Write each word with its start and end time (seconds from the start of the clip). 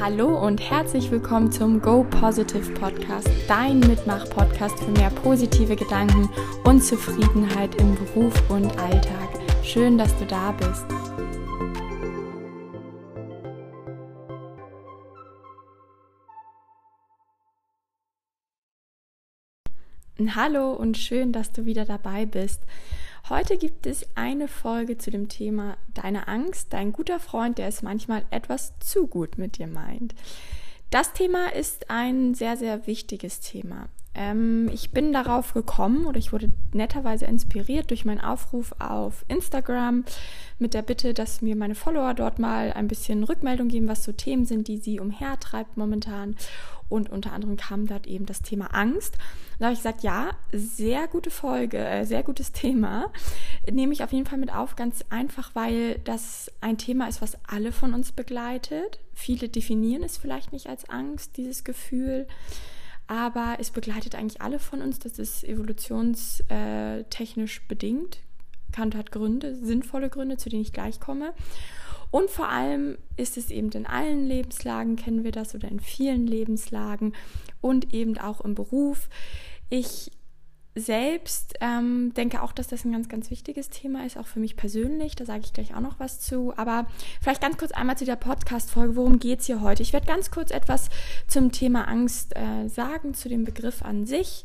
Hallo 0.00 0.44
und 0.44 0.60
herzlich 0.60 1.10
willkommen 1.10 1.52
zum 1.52 1.80
Go 1.80 2.04
Positive 2.04 2.72
Podcast, 2.74 3.28
dein 3.46 3.78
Mitmach-Podcast 3.78 4.78
für 4.80 4.90
mehr 4.90 5.10
positive 5.10 5.76
Gedanken 5.76 6.28
und 6.64 6.82
Zufriedenheit 6.82 7.76
im 7.76 7.94
Beruf 7.94 8.34
und 8.50 8.76
Alltag. 8.76 9.28
Schön, 9.62 9.96
dass 9.96 10.14
du 10.18 10.26
da 10.26 10.52
bist. 10.52 10.84
Hallo 20.34 20.72
und 20.72 20.98
schön, 20.98 21.32
dass 21.32 21.52
du 21.52 21.66
wieder 21.66 21.84
dabei 21.84 22.26
bist. 22.26 22.60
Heute 23.30 23.56
gibt 23.56 23.86
es 23.86 24.06
eine 24.16 24.48
Folge 24.48 24.98
zu 24.98 25.10
dem 25.10 25.30
Thema 25.30 25.78
Deine 25.94 26.28
Angst, 26.28 26.74
dein 26.74 26.92
guter 26.92 27.18
Freund, 27.18 27.56
der 27.56 27.68
es 27.68 27.80
manchmal 27.80 28.22
etwas 28.30 28.78
zu 28.80 29.06
gut 29.06 29.38
mit 29.38 29.56
dir 29.56 29.66
meint. 29.66 30.14
Das 30.90 31.14
Thema 31.14 31.50
ist 31.54 31.88
ein 31.88 32.34
sehr, 32.34 32.58
sehr 32.58 32.86
wichtiges 32.86 33.40
Thema. 33.40 33.88
Ähm, 34.14 34.70
ich 34.74 34.90
bin 34.90 35.14
darauf 35.14 35.54
gekommen 35.54 36.04
oder 36.04 36.18
ich 36.18 36.34
wurde 36.34 36.50
netterweise 36.72 37.24
inspiriert 37.24 37.88
durch 37.88 38.04
meinen 38.04 38.20
Aufruf 38.20 38.74
auf 38.78 39.24
Instagram 39.28 40.04
mit 40.58 40.74
der 40.74 40.82
Bitte, 40.82 41.14
dass 41.14 41.40
mir 41.40 41.56
meine 41.56 41.74
Follower 41.74 42.12
dort 42.12 42.38
mal 42.38 42.74
ein 42.74 42.88
bisschen 42.88 43.24
Rückmeldung 43.24 43.68
geben, 43.68 43.88
was 43.88 44.04
so 44.04 44.12
Themen 44.12 44.44
sind, 44.44 44.68
die 44.68 44.76
sie 44.76 45.00
umhertreibt 45.00 45.78
momentan. 45.78 46.36
Und 46.88 47.10
unter 47.10 47.32
anderem 47.32 47.56
kam 47.56 47.86
dort 47.86 48.06
eben 48.06 48.26
das 48.26 48.42
Thema 48.42 48.74
Angst. 48.74 49.16
Da 49.58 49.66
habe 49.66 49.72
ich 49.72 49.80
gesagt, 49.80 50.02
ja, 50.02 50.30
sehr 50.52 51.08
gute 51.08 51.30
Folge, 51.30 51.78
äh, 51.78 52.04
sehr 52.04 52.22
gutes 52.22 52.52
Thema. 52.52 53.10
Nehme 53.70 53.92
ich 53.92 54.04
auf 54.04 54.12
jeden 54.12 54.26
Fall 54.26 54.38
mit 54.38 54.52
auf, 54.52 54.76
ganz 54.76 55.04
einfach, 55.10 55.54
weil 55.54 55.98
das 56.04 56.50
ein 56.60 56.78
Thema 56.78 57.08
ist, 57.08 57.22
was 57.22 57.38
alle 57.46 57.72
von 57.72 57.94
uns 57.94 58.12
begleitet. 58.12 59.00
Viele 59.14 59.48
definieren 59.48 60.02
es 60.02 60.16
vielleicht 60.16 60.52
nicht 60.52 60.68
als 60.68 60.88
Angst, 60.88 61.36
dieses 61.36 61.64
Gefühl 61.64 62.26
aber 63.06 63.56
es 63.58 63.70
begleitet 63.70 64.14
eigentlich 64.14 64.40
alle 64.40 64.58
von 64.58 64.80
uns. 64.80 64.98
Das 64.98 65.18
ist 65.18 65.44
evolutionstechnisch 65.44 67.68
bedingt. 67.68 68.20
Kant 68.72 68.96
hat 68.96 69.12
Gründe, 69.12 69.54
sinnvolle 69.54 70.08
Gründe, 70.08 70.38
zu 70.38 70.48
denen 70.48 70.62
ich 70.62 70.72
gleich 70.72 71.00
komme. 71.00 71.34
Und 72.14 72.30
vor 72.30 72.48
allem 72.48 72.96
ist 73.16 73.36
es 73.36 73.50
eben 73.50 73.72
in 73.72 73.86
allen 73.86 74.24
Lebenslagen, 74.24 74.94
kennen 74.94 75.24
wir 75.24 75.32
das, 75.32 75.52
oder 75.56 75.66
in 75.66 75.80
vielen 75.80 76.28
Lebenslagen 76.28 77.12
und 77.60 77.92
eben 77.92 78.18
auch 78.18 78.40
im 78.42 78.54
Beruf. 78.54 79.08
Ich 79.68 80.12
selbst 80.76 81.54
ähm, 81.60 82.14
denke 82.14 82.40
auch, 82.40 82.52
dass 82.52 82.68
das 82.68 82.84
ein 82.84 82.92
ganz, 82.92 83.08
ganz 83.08 83.32
wichtiges 83.32 83.68
Thema 83.68 84.06
ist, 84.06 84.16
auch 84.16 84.28
für 84.28 84.38
mich 84.38 84.54
persönlich. 84.54 85.16
Da 85.16 85.24
sage 85.24 85.42
ich 85.42 85.52
gleich 85.52 85.74
auch 85.74 85.80
noch 85.80 85.98
was 85.98 86.20
zu. 86.20 86.56
Aber 86.56 86.86
vielleicht 87.20 87.40
ganz 87.42 87.56
kurz 87.56 87.72
einmal 87.72 87.98
zu 87.98 88.04
der 88.04 88.14
Podcast-Folge. 88.14 88.94
Worum 88.94 89.18
geht 89.18 89.40
es 89.40 89.46
hier 89.46 89.60
heute? 89.60 89.82
Ich 89.82 89.92
werde 89.92 90.06
ganz 90.06 90.30
kurz 90.30 90.52
etwas 90.52 90.90
zum 91.26 91.50
Thema 91.50 91.88
Angst 91.88 92.36
äh, 92.36 92.68
sagen, 92.68 93.14
zu 93.14 93.28
dem 93.28 93.44
Begriff 93.44 93.82
an 93.82 94.06
sich, 94.06 94.44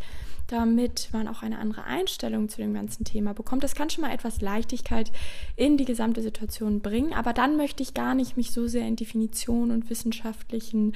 damit 0.52 1.10
man 1.14 1.28
auch 1.28 1.44
eine 1.44 1.60
andere 1.60 1.84
Einstellung 1.84 2.50
zu 2.50 2.58
dem 2.58 2.74
ganzen 2.74 3.06
Thema 3.06 3.34
bekommt. 3.34 3.64
Das 3.64 3.76
kann 3.76 3.90
schon 3.90 4.02
mal 4.02 4.14
etwas 4.14 4.42
Leichtigkeit 4.42 5.12
in 5.56 5.78
die 5.78 5.86
gesamte 5.86 6.22
Situation 6.22 6.82
bringen. 6.82 7.14
Aber 7.14 7.34
dann 7.34 7.56
möchte 7.56 7.84
ich 7.84 7.94
gar 7.94 8.16
nicht 8.16 8.36
mich 8.36 8.52
so 8.52 8.68
sehr 8.68 8.88
in 8.88 8.96
Definition 8.96 9.72
und 9.72 9.90
wissenschaftlichen 9.90 10.94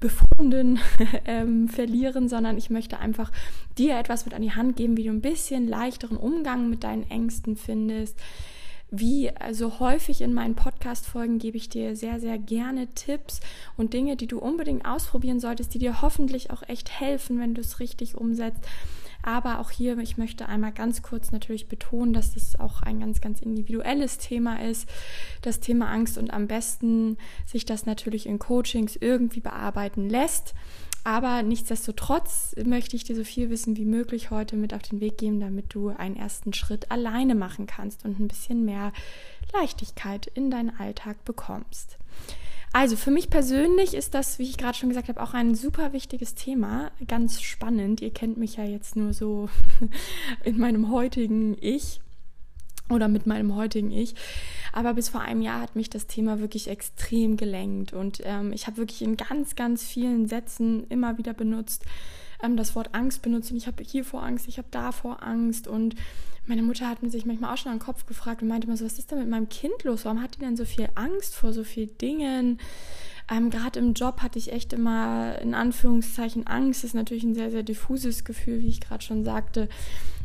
Befunden 0.00 0.80
ähm, 1.26 1.68
verlieren, 1.68 2.28
sondern 2.28 2.58
ich 2.58 2.70
möchte 2.70 2.98
einfach 2.98 3.30
dir 3.78 3.96
etwas 3.96 4.24
mit 4.24 4.34
an 4.34 4.42
die 4.42 4.52
Hand 4.52 4.76
geben, 4.76 4.96
wie 4.96 5.04
du 5.04 5.10
ein 5.10 5.20
bisschen 5.20 5.68
leichteren 5.68 6.16
Umgang 6.16 6.68
mit 6.68 6.82
deinen 6.82 7.08
Ängsten 7.08 7.56
findest. 7.56 8.18
Wie 8.94 9.30
so 9.52 9.80
häufig 9.80 10.20
in 10.20 10.34
meinen 10.34 10.54
Podcast-Folgen 10.54 11.38
gebe 11.38 11.56
ich 11.56 11.70
dir 11.70 11.96
sehr, 11.96 12.20
sehr 12.20 12.36
gerne 12.36 12.88
Tipps 12.88 13.40
und 13.78 13.94
Dinge, 13.94 14.16
die 14.16 14.26
du 14.26 14.38
unbedingt 14.38 14.84
ausprobieren 14.84 15.40
solltest, 15.40 15.72
die 15.72 15.78
dir 15.78 16.02
hoffentlich 16.02 16.50
auch 16.50 16.62
echt 16.68 17.00
helfen, 17.00 17.40
wenn 17.40 17.54
du 17.54 17.62
es 17.62 17.80
richtig 17.80 18.18
umsetzt. 18.18 18.60
Aber 19.22 19.60
auch 19.60 19.70
hier, 19.70 19.96
ich 19.96 20.18
möchte 20.18 20.46
einmal 20.46 20.72
ganz 20.72 21.00
kurz 21.00 21.32
natürlich 21.32 21.68
betonen, 21.68 22.12
dass 22.12 22.34
das 22.34 22.60
auch 22.60 22.82
ein 22.82 23.00
ganz, 23.00 23.22
ganz 23.22 23.40
individuelles 23.40 24.18
Thema 24.18 24.60
ist, 24.62 24.86
das 25.40 25.60
Thema 25.60 25.88
Angst 25.90 26.18
und 26.18 26.30
am 26.30 26.46
besten 26.46 27.16
sich 27.46 27.64
das 27.64 27.86
natürlich 27.86 28.26
in 28.26 28.38
Coachings 28.38 28.96
irgendwie 28.96 29.40
bearbeiten 29.40 30.10
lässt. 30.10 30.52
Aber 31.04 31.42
nichtsdestotrotz 31.42 32.54
möchte 32.64 32.94
ich 32.94 33.04
dir 33.04 33.16
so 33.16 33.24
viel 33.24 33.50
Wissen 33.50 33.76
wie 33.76 33.84
möglich 33.84 34.30
heute 34.30 34.56
mit 34.56 34.72
auf 34.72 34.82
den 34.82 35.00
Weg 35.00 35.18
geben, 35.18 35.40
damit 35.40 35.74
du 35.74 35.88
einen 35.88 36.16
ersten 36.16 36.52
Schritt 36.52 36.90
alleine 36.90 37.34
machen 37.34 37.66
kannst 37.66 38.04
und 38.04 38.20
ein 38.20 38.28
bisschen 38.28 38.64
mehr 38.64 38.92
Leichtigkeit 39.52 40.28
in 40.34 40.50
deinen 40.50 40.70
Alltag 40.78 41.24
bekommst. 41.24 41.98
Also 42.72 42.96
für 42.96 43.10
mich 43.10 43.28
persönlich 43.28 43.92
ist 43.92 44.14
das, 44.14 44.38
wie 44.38 44.48
ich 44.48 44.56
gerade 44.56 44.78
schon 44.78 44.88
gesagt 44.88 45.08
habe, 45.08 45.22
auch 45.22 45.34
ein 45.34 45.54
super 45.54 45.92
wichtiges 45.92 46.34
Thema. 46.34 46.90
Ganz 47.06 47.42
spannend. 47.42 48.00
Ihr 48.00 48.12
kennt 48.12 48.38
mich 48.38 48.56
ja 48.56 48.64
jetzt 48.64 48.96
nur 48.96 49.12
so 49.12 49.50
in 50.44 50.58
meinem 50.58 50.90
heutigen 50.90 51.56
Ich 51.60 52.00
oder 52.92 53.08
mit 53.08 53.26
meinem 53.26 53.54
heutigen 53.56 53.90
Ich. 53.90 54.14
Aber 54.72 54.94
bis 54.94 55.08
vor 55.08 55.20
einem 55.20 55.42
Jahr 55.42 55.60
hat 55.60 55.76
mich 55.76 55.90
das 55.90 56.06
Thema 56.06 56.40
wirklich 56.40 56.68
extrem 56.68 57.36
gelenkt 57.36 57.92
und 57.92 58.22
ähm, 58.24 58.52
ich 58.52 58.66
habe 58.66 58.78
wirklich 58.78 59.02
in 59.02 59.16
ganz, 59.16 59.54
ganz 59.54 59.84
vielen 59.84 60.26
Sätzen 60.26 60.86
immer 60.88 61.18
wieder 61.18 61.34
benutzt, 61.34 61.84
ähm, 62.42 62.56
das 62.56 62.74
Wort 62.74 62.94
Angst 62.94 63.22
benutzt 63.22 63.50
und 63.50 63.56
ich 63.56 63.66
habe 63.66 63.82
hier 63.82 64.04
vor 64.04 64.22
Angst, 64.22 64.48
ich 64.48 64.58
habe 64.58 64.68
da 64.70 64.92
vor 64.92 65.22
Angst 65.22 65.68
und 65.68 65.94
meine 66.46 66.62
Mutter 66.62 66.88
hat 66.88 67.02
mir 67.02 67.10
sich 67.10 67.24
manchmal 67.24 67.52
auch 67.52 67.56
schon 67.56 67.70
an 67.70 67.78
den 67.78 67.84
Kopf 67.84 68.06
gefragt 68.06 68.42
und 68.42 68.48
meinte 68.48 68.66
immer 68.66 68.76
so, 68.76 68.84
was 68.84 68.98
ist 68.98 69.12
denn 69.12 69.20
mit 69.20 69.28
meinem 69.28 69.48
Kind 69.48 69.84
los? 69.84 70.04
Warum 70.04 70.20
hat 70.20 70.34
die 70.34 70.40
denn 70.40 70.56
so 70.56 70.64
viel 70.64 70.88
Angst 70.96 71.36
vor 71.36 71.52
so 71.52 71.62
vielen 71.62 71.96
Dingen? 71.98 72.58
Ähm, 73.30 73.50
Gerade 73.50 73.78
im 73.78 73.94
Job 73.94 74.22
hatte 74.22 74.38
ich 74.38 74.52
echt 74.52 74.72
immer 74.72 75.38
in 75.40 75.54
Anführungszeichen 75.54 76.46
Angst. 76.48 76.82
Das 76.82 76.90
ist 76.90 76.94
natürlich 76.94 77.22
ein 77.22 77.34
sehr, 77.34 77.52
sehr 77.52 77.62
diffuses 77.62 78.24
Gefühl, 78.24 78.60
wie 78.60 78.68
ich 78.68 78.80
gerade 78.80 79.04
schon 79.04 79.24
sagte. 79.24 79.68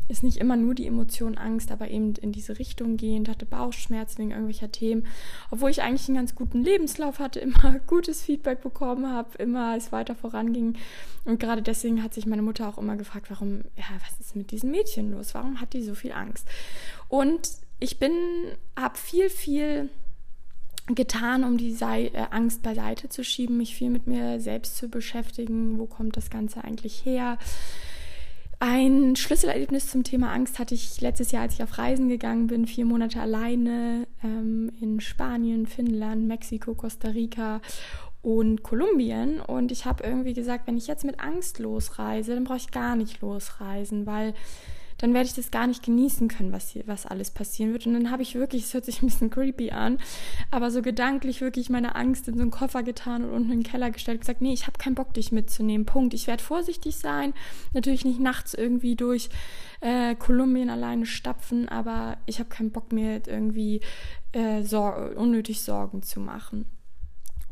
Ist 0.09 0.23
nicht 0.23 0.37
immer 0.37 0.55
nur 0.55 0.73
die 0.73 0.87
Emotion 0.87 1.37
Angst, 1.37 1.71
aber 1.71 1.89
eben 1.89 2.13
in 2.15 2.31
diese 2.31 2.59
Richtung 2.59 2.97
gehend, 2.97 3.27
hatte 3.27 3.45
Bauchschmerzen 3.45 4.19
wegen 4.19 4.31
irgendwelcher 4.31 4.71
Themen. 4.71 5.05
Obwohl 5.51 5.69
ich 5.69 5.81
eigentlich 5.81 6.07
einen 6.07 6.17
ganz 6.17 6.33
guten 6.33 6.63
Lebenslauf 6.63 7.19
hatte, 7.19 7.39
immer 7.41 7.79
gutes 7.87 8.21
Feedback 8.21 8.61
bekommen 8.61 9.07
habe, 9.11 9.37
immer 9.37 9.75
es 9.75 9.91
weiter 9.91 10.15
voranging. 10.15 10.77
Und 11.25 11.39
gerade 11.39 11.61
deswegen 11.61 12.03
hat 12.03 12.13
sich 12.13 12.25
meine 12.25 12.41
Mutter 12.41 12.69
auch 12.69 12.77
immer 12.77 12.95
gefragt, 12.95 13.29
warum, 13.29 13.63
ja, 13.75 13.85
was 14.05 14.19
ist 14.19 14.35
mit 14.35 14.51
diesem 14.51 14.71
Mädchen 14.71 15.11
los? 15.11 15.33
Warum 15.33 15.59
hat 15.59 15.73
die 15.73 15.83
so 15.83 15.93
viel 15.93 16.13
Angst? 16.13 16.47
Und 17.09 17.49
ich 17.79 17.99
bin, 17.99 18.11
habe 18.75 18.97
viel, 18.97 19.29
viel 19.29 19.89
getan, 20.87 21.43
um 21.43 21.57
die 21.57 21.73
Sei 21.73 22.07
äh, 22.07 22.27
Angst 22.31 22.63
beiseite 22.63 23.09
zu 23.09 23.23
schieben, 23.23 23.57
mich 23.57 23.75
viel 23.75 23.89
mit 23.89 24.07
mir 24.07 24.39
selbst 24.39 24.77
zu 24.77 24.89
beschäftigen. 24.89 25.79
Wo 25.79 25.85
kommt 25.85 26.17
das 26.17 26.29
Ganze 26.29 26.63
eigentlich 26.63 27.05
her? 27.05 27.37
Ein 28.59 29.15
Schlüsselerlebnis 29.15 29.87
zum 29.87 30.03
Thema 30.03 30.33
Angst 30.33 30.57
hatte 30.57 30.73
ich 30.73 30.99
letztes 30.99 31.31
Jahr, 31.31 31.43
als 31.43 31.53
ich 31.53 31.63
auf 31.63 31.77
Reisen 31.77 32.09
gegangen 32.09 32.47
bin, 32.47 32.65
vier 32.65 32.85
Monate 32.85 33.21
alleine 33.21 34.07
ähm, 34.23 34.71
in 34.81 34.99
Spanien, 34.99 35.67
Finnland, 35.67 36.27
Mexiko, 36.27 36.73
Costa 36.73 37.09
Rica 37.09 37.61
und 38.23 38.63
Kolumbien. 38.63 39.41
Und 39.41 39.71
ich 39.71 39.85
habe 39.85 40.03
irgendwie 40.03 40.33
gesagt, 40.33 40.65
wenn 40.65 40.77
ich 40.77 40.87
jetzt 40.87 41.05
mit 41.05 41.19
Angst 41.19 41.59
losreise, 41.59 42.33
dann 42.33 42.45
brauche 42.45 42.57
ich 42.57 42.71
gar 42.71 42.95
nicht 42.95 43.21
losreisen, 43.21 44.07
weil 44.07 44.33
dann 44.97 45.13
werde 45.13 45.27
ich 45.27 45.35
das 45.35 45.51
gar 45.51 45.67
nicht 45.67 45.83
genießen 45.83 46.27
können, 46.27 46.51
was 46.51 46.69
hier, 46.69 46.83
was 46.87 47.05
alles 47.05 47.31
passieren 47.31 47.71
wird. 47.73 47.85
Und 47.85 47.93
dann 47.93 48.11
habe 48.11 48.23
ich 48.23 48.35
wirklich, 48.35 48.63
es 48.63 48.73
hört 48.73 48.85
sich 48.85 49.01
ein 49.01 49.07
bisschen 49.07 49.29
creepy 49.29 49.71
an, 49.71 49.99
aber 50.51 50.71
so 50.71 50.81
gedanklich 50.81 51.41
wirklich 51.41 51.69
meine 51.69 51.95
Angst 51.95 52.27
in 52.27 52.35
so 52.35 52.41
einen 52.41 52.51
Koffer 52.51 52.83
getan 52.83 53.23
und 53.23 53.31
unten 53.31 53.51
in 53.51 53.59
den 53.59 53.69
Keller 53.71 53.91
gestellt, 53.91 54.21
gesagt, 54.21 54.41
nee, 54.41 54.53
ich 54.53 54.67
habe 54.67 54.77
keinen 54.77 54.95
Bock, 54.95 55.13
dich 55.13 55.31
mitzunehmen. 55.31 55.85
Punkt. 55.85 56.13
Ich 56.13 56.27
werde 56.27 56.43
vorsichtig 56.43 56.97
sein, 56.97 57.33
natürlich 57.73 58.05
nicht 58.05 58.19
nachts 58.19 58.53
irgendwie 58.53 58.95
durch 58.95 59.29
äh, 59.81 60.15
Kolumbien 60.15 60.69
alleine 60.69 61.05
stapfen, 61.05 61.69
aber 61.69 62.17
ich 62.25 62.39
habe 62.39 62.49
keinen 62.49 62.71
Bock 62.71 62.91
mehr 62.91 63.21
irgendwie 63.27 63.81
äh, 64.31 64.63
Sor 64.63 65.11
unnötig 65.15 65.61
Sorgen 65.61 66.01
zu 66.01 66.19
machen. 66.19 66.65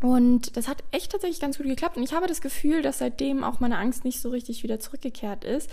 Und 0.01 0.57
das 0.57 0.67
hat 0.67 0.83
echt 0.91 1.11
tatsächlich 1.11 1.39
ganz 1.39 1.57
gut 1.57 1.67
geklappt. 1.67 1.97
Und 1.97 2.03
ich 2.03 2.13
habe 2.13 2.27
das 2.27 2.41
Gefühl, 2.41 2.81
dass 2.81 2.99
seitdem 2.99 3.43
auch 3.43 3.59
meine 3.59 3.77
Angst 3.77 4.03
nicht 4.03 4.19
so 4.19 4.29
richtig 4.29 4.63
wieder 4.63 4.79
zurückgekehrt 4.79 5.43
ist. 5.43 5.69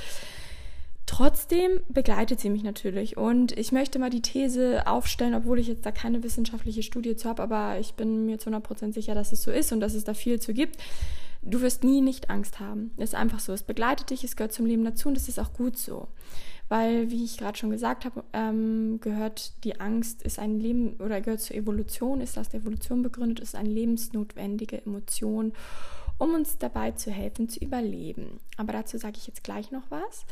Trotzdem 1.12 1.82
begleitet 1.91 2.41
sie 2.41 2.49
mich 2.49 2.62
natürlich 2.62 3.19
und 3.19 3.53
ich 3.59 3.70
möchte 3.70 3.99
mal 3.99 4.09
die 4.09 4.23
These 4.23 4.87
aufstellen, 4.87 5.35
obwohl 5.35 5.59
ich 5.59 5.67
jetzt 5.67 5.85
da 5.85 5.93
keine 5.93 6.23
wissenschaftliche 6.23 6.82
Studie 6.82 7.17
zu 7.17 7.29
habe, 7.29 7.43
aber 7.43 7.79
ich 7.79 7.93
bin 7.93 8.25
mir 8.25 8.38
zu 8.38 8.49
100% 8.49 8.94
sicher, 8.94 9.14
dass 9.14 9.31
es 9.31 9.43
so 9.43 9.50
ist 9.50 9.73
und 9.73 9.81
dass 9.81 9.93
es 9.93 10.05
da 10.05 10.14
viel 10.14 10.41
zu 10.41 10.55
gibt. 10.55 10.79
Du 11.43 11.61
wirst 11.61 11.85
nie 11.85 12.00
nicht 12.00 12.31
Angst 12.31 12.61
haben. 12.61 12.93
Das 12.97 13.11
ist 13.11 13.14
einfach 13.14 13.41
so. 13.41 13.53
Es 13.53 13.62
begleitet 13.62 14.09
dich, 14.09 14.25
es 14.25 14.37
gehört 14.37 14.55
zum 14.55 14.64
Leben 14.64 14.87
dazu 14.87 15.09
und 15.09 15.14
das 15.14 15.29
ist 15.29 15.38
auch 15.38 15.53
gut 15.53 15.76
so. 15.76 16.09
Weil, 16.70 17.11
wie 17.11 17.26
ich 17.26 17.37
gerade 17.37 17.59
schon 17.59 17.69
gesagt 17.69 18.06
habe, 18.06 18.25
ähm, 18.32 18.99
gehört 19.03 19.53
die 19.64 19.81
Angst, 19.81 20.23
ist 20.23 20.38
ein 20.38 20.61
Leben 20.61 20.94
oder 20.94 21.20
gehört 21.20 21.43
zur 21.43 21.56
Evolution, 21.56 22.23
ist 22.23 22.38
aus 22.38 22.49
der 22.49 22.61
Evolution 22.61 23.03
begründet, 23.03 23.41
ist 23.41 23.55
eine 23.55 23.69
lebensnotwendige 23.69 24.81
Emotion, 24.87 25.53
um 26.17 26.32
uns 26.32 26.56
dabei 26.56 26.93
zu 26.93 27.11
helfen, 27.11 27.50
zu 27.50 27.61
überleben. 27.61 28.41
Aber 28.56 28.73
dazu 28.73 28.97
sage 28.97 29.19
ich 29.19 29.26
jetzt 29.26 29.44
gleich 29.44 29.73
noch 29.73 29.91
was. 29.91 30.25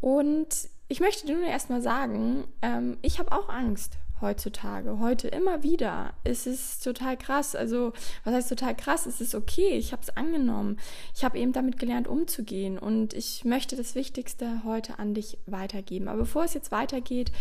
Und 0.00 0.68
ich 0.88 1.00
möchte 1.00 1.26
dir 1.26 1.36
nur 1.36 1.46
erstmal 1.46 1.80
sagen, 1.80 2.44
ähm, 2.62 2.98
ich 3.02 3.18
habe 3.18 3.32
auch 3.32 3.48
Angst 3.48 3.98
heutzutage, 4.20 4.98
heute 5.00 5.28
immer 5.28 5.62
wieder. 5.62 6.14
Es 6.24 6.46
ist 6.46 6.82
total 6.82 7.16
krass. 7.16 7.54
Also, 7.54 7.92
was 8.24 8.34
heißt 8.34 8.48
total 8.48 8.74
krass? 8.74 9.06
Es 9.06 9.20
ist 9.20 9.34
okay. 9.34 9.70
Ich 9.70 9.92
habe 9.92 10.02
es 10.02 10.16
angenommen. 10.16 10.78
Ich 11.14 11.24
habe 11.24 11.38
eben 11.38 11.52
damit 11.52 11.78
gelernt, 11.78 12.08
umzugehen. 12.08 12.78
Und 12.78 13.12
ich 13.12 13.44
möchte 13.44 13.76
das 13.76 13.94
Wichtigste 13.94 14.62
heute 14.64 14.98
an 14.98 15.14
dich 15.14 15.38
weitergeben. 15.46 16.08
Aber 16.08 16.20
bevor 16.20 16.44
es 16.44 16.54
jetzt 16.54 16.72
weitergeht, 16.72 17.32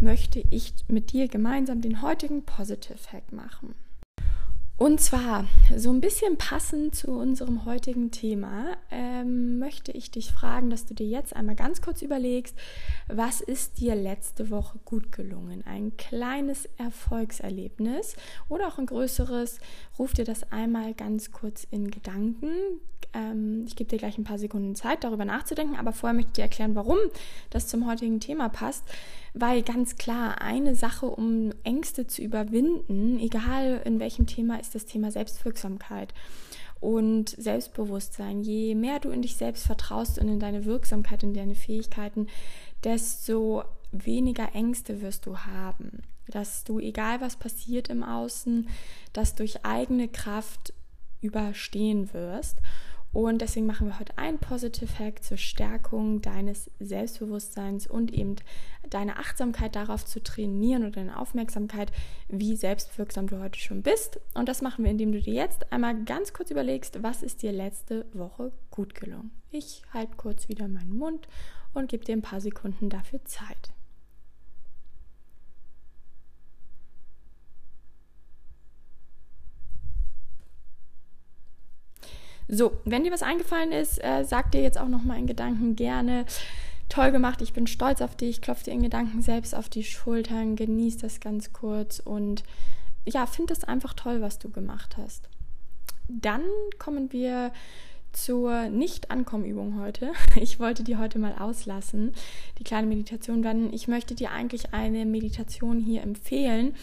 möchte 0.00 0.42
ich 0.50 0.74
mit 0.86 1.12
dir 1.12 1.28
gemeinsam 1.28 1.80
den 1.80 2.02
heutigen 2.02 2.44
Positive 2.44 3.12
Hack 3.12 3.32
machen. 3.32 3.74
Und 4.78 5.00
zwar, 5.00 5.44
so 5.76 5.90
ein 5.90 6.00
bisschen 6.00 6.36
passend 6.36 6.94
zu 6.94 7.10
unserem 7.10 7.64
heutigen 7.64 8.12
Thema, 8.12 8.76
ähm, 8.92 9.58
möchte 9.58 9.90
ich 9.90 10.12
dich 10.12 10.30
fragen, 10.30 10.70
dass 10.70 10.86
du 10.86 10.94
dir 10.94 11.08
jetzt 11.08 11.34
einmal 11.34 11.56
ganz 11.56 11.82
kurz 11.82 12.00
überlegst, 12.00 12.56
was 13.08 13.40
ist 13.40 13.80
dir 13.80 13.96
letzte 13.96 14.50
Woche 14.50 14.78
gut 14.84 15.10
gelungen? 15.10 15.64
Ein 15.66 15.96
kleines 15.96 16.68
Erfolgserlebnis 16.76 18.14
oder 18.48 18.68
auch 18.68 18.78
ein 18.78 18.86
größeres. 18.86 19.58
Ruf 19.98 20.12
dir 20.12 20.24
das 20.24 20.52
einmal 20.52 20.94
ganz 20.94 21.32
kurz 21.32 21.66
in 21.68 21.90
Gedanken. 21.90 22.52
Ähm, 23.14 23.64
ich 23.66 23.74
gebe 23.74 23.90
dir 23.90 23.98
gleich 23.98 24.16
ein 24.16 24.24
paar 24.24 24.38
Sekunden 24.38 24.76
Zeit, 24.76 25.02
darüber 25.02 25.24
nachzudenken, 25.24 25.74
aber 25.76 25.92
vorher 25.92 26.14
möchte 26.14 26.30
ich 26.30 26.34
dir 26.34 26.42
erklären, 26.42 26.76
warum 26.76 26.98
das 27.50 27.66
zum 27.66 27.84
heutigen 27.88 28.20
Thema 28.20 28.48
passt. 28.48 28.84
Weil 29.34 29.62
ganz 29.62 29.96
klar, 29.96 30.40
eine 30.40 30.74
Sache, 30.74 31.06
um 31.06 31.52
Ängste 31.64 32.06
zu 32.06 32.22
überwinden, 32.22 33.18
egal 33.18 33.82
in 33.84 34.00
welchem 34.00 34.26
Thema, 34.26 34.58
ist 34.58 34.74
das 34.74 34.86
Thema 34.86 35.10
Selbstwirksamkeit 35.10 36.14
und 36.80 37.30
Selbstbewusstsein. 37.30 38.42
Je 38.42 38.74
mehr 38.74 39.00
du 39.00 39.10
in 39.10 39.22
dich 39.22 39.36
selbst 39.36 39.66
vertraust 39.66 40.18
und 40.18 40.28
in 40.28 40.40
deine 40.40 40.64
Wirksamkeit, 40.64 41.22
in 41.22 41.34
deine 41.34 41.54
Fähigkeiten, 41.54 42.28
desto 42.84 43.64
weniger 43.92 44.54
Ängste 44.54 45.00
wirst 45.00 45.26
du 45.26 45.38
haben. 45.38 46.02
Dass 46.28 46.64
du, 46.64 46.78
egal 46.78 47.20
was 47.20 47.36
passiert 47.36 47.88
im 47.88 48.02
Außen, 48.02 48.68
das 49.12 49.34
durch 49.34 49.64
eigene 49.64 50.08
Kraft 50.08 50.74
überstehen 51.20 52.12
wirst. 52.12 52.58
Und 53.12 53.40
deswegen 53.40 53.66
machen 53.66 53.86
wir 53.86 53.98
heute 53.98 54.16
einen 54.18 54.38
Positive 54.38 54.98
Hack 54.98 55.24
zur 55.24 55.38
Stärkung 55.38 56.20
deines 56.20 56.70
Selbstbewusstseins 56.78 57.86
und 57.86 58.12
eben 58.12 58.36
deine 58.90 59.16
Achtsamkeit 59.16 59.76
darauf 59.76 60.04
zu 60.04 60.22
trainieren 60.22 60.82
oder 60.82 60.92
deine 60.92 61.18
Aufmerksamkeit, 61.18 61.90
wie 62.28 62.56
selbstwirksam 62.56 63.26
du 63.26 63.40
heute 63.40 63.58
schon 63.58 63.82
bist. 63.82 64.20
Und 64.34 64.48
das 64.48 64.62
machen 64.62 64.84
wir, 64.84 64.90
indem 64.90 65.12
du 65.12 65.20
dir 65.20 65.34
jetzt 65.34 65.72
einmal 65.72 66.04
ganz 66.04 66.32
kurz 66.32 66.50
überlegst, 66.50 67.02
was 67.02 67.22
ist 67.22 67.42
dir 67.42 67.52
letzte 67.52 68.06
Woche 68.12 68.52
gut 68.70 68.94
gelungen. 68.94 69.30
Ich 69.50 69.82
halte 69.92 70.16
kurz 70.16 70.48
wieder 70.48 70.68
meinen 70.68 70.96
Mund 70.96 71.28
und 71.72 71.88
gebe 71.88 72.04
dir 72.04 72.12
ein 72.12 72.22
paar 72.22 72.40
Sekunden 72.40 72.90
dafür 72.90 73.24
Zeit. 73.24 73.72
So, 82.48 82.72
wenn 82.84 83.04
dir 83.04 83.12
was 83.12 83.22
eingefallen 83.22 83.72
ist, 83.72 84.02
äh, 84.02 84.24
sag 84.24 84.52
dir 84.52 84.62
jetzt 84.62 84.78
auch 84.78 84.88
noch 84.88 85.02
mal 85.02 85.18
in 85.18 85.26
Gedanken 85.26 85.76
gerne. 85.76 86.24
Toll 86.88 87.12
gemacht, 87.12 87.42
ich 87.42 87.52
bin 87.52 87.66
stolz 87.66 88.00
auf 88.00 88.16
dich, 88.16 88.40
klopf 88.40 88.62
dir 88.62 88.72
in 88.72 88.82
Gedanken 88.82 89.20
selbst 89.20 89.54
auf 89.54 89.68
die 89.68 89.84
Schultern, 89.84 90.56
genieß 90.56 90.96
das 90.96 91.20
ganz 91.20 91.52
kurz 91.52 92.00
und 92.00 92.44
ja, 93.04 93.26
find 93.26 93.50
es 93.50 93.64
einfach 93.64 93.92
toll, 93.92 94.22
was 94.22 94.38
du 94.38 94.50
gemacht 94.50 94.96
hast. 94.96 95.28
Dann 96.08 96.42
kommen 96.78 97.12
wir 97.12 97.52
zur 98.12 98.68
Nicht-Ankommenübung 98.68 99.80
heute. 99.80 100.12
Ich 100.40 100.60
wollte 100.60 100.84
die 100.84 100.96
heute 100.96 101.18
mal 101.18 101.34
auslassen, 101.38 102.12
die 102.58 102.64
kleine 102.64 102.86
Meditation. 102.86 103.42
Dann, 103.42 103.72
ich 103.72 103.88
möchte 103.88 104.14
dir 104.14 104.30
eigentlich 104.30 104.72
eine 104.72 105.04
Meditation 105.04 105.80
hier 105.80 106.02
empfehlen, 106.02 106.74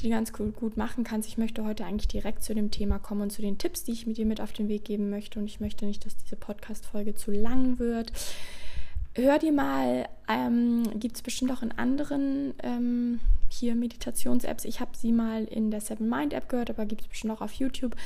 die 0.00 0.04
du 0.04 0.10
ganz 0.10 0.32
gut, 0.32 0.56
gut 0.56 0.76
machen 0.76 1.04
kannst. 1.04 1.28
Ich 1.28 1.38
möchte 1.38 1.64
heute 1.64 1.84
eigentlich 1.84 2.08
direkt 2.08 2.42
zu 2.42 2.54
dem 2.54 2.70
Thema 2.70 2.98
kommen 2.98 3.22
und 3.22 3.32
zu 3.32 3.42
den 3.42 3.58
Tipps, 3.58 3.84
die 3.84 3.92
ich 3.92 4.06
mit 4.06 4.16
dir 4.16 4.26
mit 4.26 4.40
auf 4.40 4.52
den 4.52 4.68
Weg 4.68 4.84
geben 4.84 5.10
möchte. 5.10 5.38
Und 5.38 5.46
ich 5.46 5.60
möchte 5.60 5.86
nicht, 5.86 6.04
dass 6.04 6.16
diese 6.16 6.36
Podcast-Folge 6.36 7.14
zu 7.14 7.30
lang 7.30 7.78
wird. 7.78 8.12
Hör 9.14 9.38
dir 9.38 9.52
mal, 9.52 10.08
ähm, 10.28 10.82
gibt 11.00 11.16
es 11.16 11.22
bestimmt 11.22 11.50
auch 11.50 11.62
in 11.62 11.72
anderen 11.72 12.52
ähm, 12.62 13.20
hier 13.48 13.74
Meditations-Apps. 13.74 14.66
Ich 14.66 14.80
habe 14.80 14.90
sie 14.94 15.12
mal 15.12 15.44
in 15.44 15.70
der 15.70 15.80
Seven 15.80 16.08
Mind 16.08 16.34
App 16.34 16.48
gehört, 16.50 16.68
aber 16.68 16.84
gibt 16.84 17.00
es 17.00 17.08
bestimmt 17.08 17.32
auch 17.32 17.40
auf 17.40 17.52
YouTube 17.52 17.96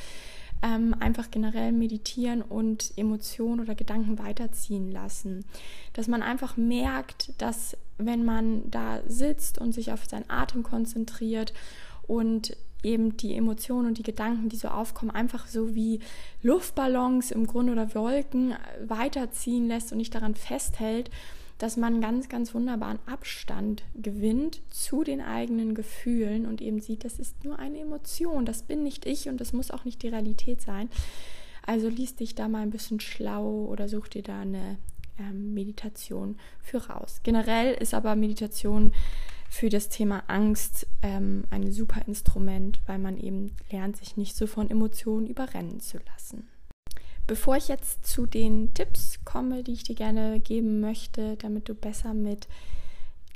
ähm, 0.62 0.95
einfach 0.99 1.31
generell 1.31 1.73
meditieren 1.73 2.43
und 2.43 2.93
Emotionen 2.97 3.61
oder 3.61 3.75
Gedanken 3.75 4.19
weiterziehen 4.19 4.91
lassen. 4.91 5.45
Dass 5.93 6.09
man 6.09 6.23
einfach 6.23 6.57
merkt, 6.57 7.33
dass 7.39 7.77
wenn 7.99 8.25
man 8.25 8.71
da 8.71 9.01
sitzt 9.07 9.59
und 9.59 9.73
sich 9.73 9.93
auf 9.93 10.05
seinen 10.07 10.29
Atem 10.29 10.62
konzentriert 10.62 11.53
und 12.07 12.57
eben 12.83 13.17
die 13.17 13.35
Emotionen 13.35 13.89
und 13.89 13.99
die 13.99 14.03
Gedanken, 14.03 14.49
die 14.49 14.57
so 14.57 14.69
aufkommen, 14.69 15.11
einfach 15.11 15.47
so 15.47 15.75
wie 15.75 16.01
Luftballons 16.43 17.31
im 17.31 17.47
Grunde 17.47 17.73
oder 17.73 17.95
Wolken 17.95 18.55
weiterziehen 18.87 19.69
lässt 19.69 19.93
und 19.93 19.99
nicht 19.99 20.15
daran 20.15 20.35
festhält, 20.35 21.11
dass 21.61 21.77
man 21.77 22.01
ganz, 22.01 22.31
ganz 22.31 22.55
wunderbaren 22.55 22.99
Abstand 23.05 23.83
gewinnt 23.95 24.62
zu 24.71 25.05
den 25.05 25.21
eigenen 25.21 25.75
Gefühlen 25.75 26.47
und 26.47 26.62
eben 26.62 26.81
sieht, 26.81 27.05
das 27.05 27.19
ist 27.19 27.45
nur 27.45 27.59
eine 27.59 27.81
Emotion, 27.81 28.47
das 28.47 28.62
bin 28.62 28.83
nicht 28.83 29.05
ich 29.05 29.29
und 29.29 29.41
das 29.41 29.53
muss 29.53 29.71
auch 29.71 29.85
nicht 29.85 30.03
die 30.03 30.09
Realität 30.09 30.62
sein. 30.62 30.89
Also 31.67 31.89
liest 31.89 32.21
dich 32.21 32.35
da 32.35 32.49
mal 32.49 32.62
ein 32.62 32.71
bisschen 32.71 32.99
schlau 32.99 33.67
oder 33.67 33.89
such 33.89 34.09
dir 34.09 34.23
da 34.23 34.41
eine 34.41 34.79
ähm, 35.19 35.53
Meditation 35.53 36.37
für 36.62 36.79
raus. 36.89 37.21
Generell 37.25 37.75
ist 37.75 37.93
aber 37.93 38.17
Meditation 38.17 38.93
für 39.51 39.69
das 39.69 39.91
Thema 39.91 40.23
Angst 40.29 40.87
ähm, 41.03 41.45
ein 41.51 41.71
super 41.73 42.01
Instrument, 42.06 42.81
weil 42.87 42.99
man 42.99 43.19
eben 43.19 43.55
lernt, 43.71 43.99
sich 43.99 44.17
nicht 44.17 44.35
so 44.35 44.47
von 44.47 44.71
Emotionen 44.71 45.27
überrennen 45.27 45.81
zu 45.81 45.99
lassen. 45.99 46.49
Bevor 47.31 47.56
ich 47.56 47.69
jetzt 47.69 48.05
zu 48.09 48.27
den 48.27 48.75
Tipps 48.75 49.21
komme, 49.25 49.62
die 49.62 49.75
ich 49.75 49.85
dir 49.85 49.94
gerne 49.94 50.41
geben 50.41 50.81
möchte, 50.81 51.37
damit 51.37 51.69
du 51.69 51.77
besser 51.77 52.12
mit 52.12 52.49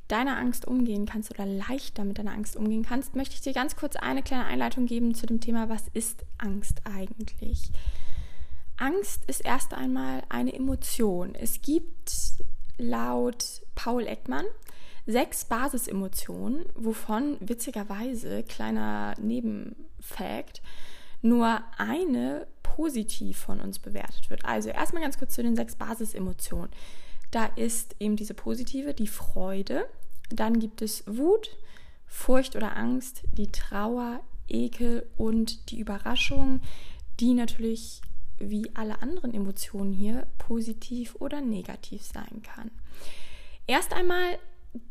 deiner 0.09 0.37
Angst 0.37 0.67
umgehen 0.67 1.07
kannst 1.07 1.31
oder 1.31 1.47
leichter 1.47 2.05
mit 2.05 2.19
deiner 2.19 2.33
Angst 2.33 2.57
umgehen 2.57 2.85
kannst, 2.85 3.15
möchte 3.15 3.37
ich 3.37 3.43
dir 3.43 3.53
ganz 3.53 3.77
kurz 3.77 3.95
eine 3.95 4.25
kleine 4.25 4.47
Einleitung 4.47 4.87
geben 4.87 5.15
zu 5.15 5.27
dem 5.27 5.41
Thema, 5.41 5.69
was 5.69 5.85
ist 5.93 6.25
Angst 6.39 6.83
eigentlich? 6.83 7.71
Angst 8.79 9.23
ist 9.29 9.43
erst 9.45 9.75
einmal 9.75 10.25
eine 10.29 10.53
Emotion. 10.53 11.37
Es 11.37 11.63
gibt 11.63 12.11
laut 12.79 13.63
Paul 13.77 14.09
Ekman 14.09 14.47
sechs 15.07 15.45
Basisemotionen, 15.45 16.65
wovon 16.75 17.37
witzigerweise, 17.39 18.43
kleiner 18.43 19.15
Nebenfakt, 19.21 20.63
nur 21.25 21.63
eine 21.79 22.47
positiv 22.63 23.39
von 23.39 23.61
uns 23.61 23.79
bewertet 23.79 24.31
wird. 24.31 24.45
Also 24.45 24.69
erstmal 24.69 25.03
ganz 25.03 25.19
kurz 25.19 25.35
zu 25.35 25.43
den 25.43 25.57
sechs 25.57 25.77
Basisemotionen. 25.77 26.71
Da 27.31 27.47
ist 27.47 27.97
eben 27.99 28.17
diese 28.17 28.35
positive, 28.35 28.95
die 28.95 29.07
Freude, 29.07 29.89
dann 30.31 30.61
gibt 30.61 30.83
es 30.83 31.05
Wut, 31.07 31.57
Furcht 32.07 32.57
oder 32.57 32.77
Angst, 32.77 33.23
die 33.33 33.51
Trauer, 33.51 34.21
Ekel 34.49 35.09
und 35.17 35.71
die 35.71 35.81
Überraschung, 35.81 36.61
die 37.21 37.35
natürlich 37.35 38.03
wie 38.39 38.71
alle 38.75 39.01
anderen 39.01 39.33
Emotionen 39.33 39.93
hier 39.93 40.27
positiv 40.39 41.17
oder 41.21 41.41
negativ 41.41 42.03
sein 42.03 42.43
kann. 42.43 42.71
Erst 43.67 43.95
einmal 43.95 44.39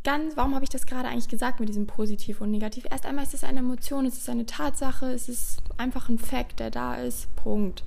ganz, 0.04 0.38
warum 0.38 0.56
habe 0.56 0.64
ich 0.64 0.70
das 0.70 0.86
gerade 0.86 1.08
eigentlich 1.08 1.28
gesagt 1.28 1.60
mit 1.60 1.70
diesem 1.70 1.88
Positiv 1.88 2.42
und 2.42 2.52
Negativ? 2.52 2.86
Erst 2.90 3.06
einmal 3.06 3.26
ist 3.26 3.34
es 3.34 3.44
eine 3.44 3.60
Emotion, 3.60 4.06
es 4.06 4.18
ist 4.18 4.30
eine 4.30 4.46
Tatsache, 4.46 5.08
es 5.08 5.30
ist 5.30 5.62
einfach 5.78 6.10
ein 6.10 6.20
Fakt, 6.20 6.60
der 6.60 6.72
da 6.72 6.96
ist. 6.96 7.34
Punkt. 7.36 7.84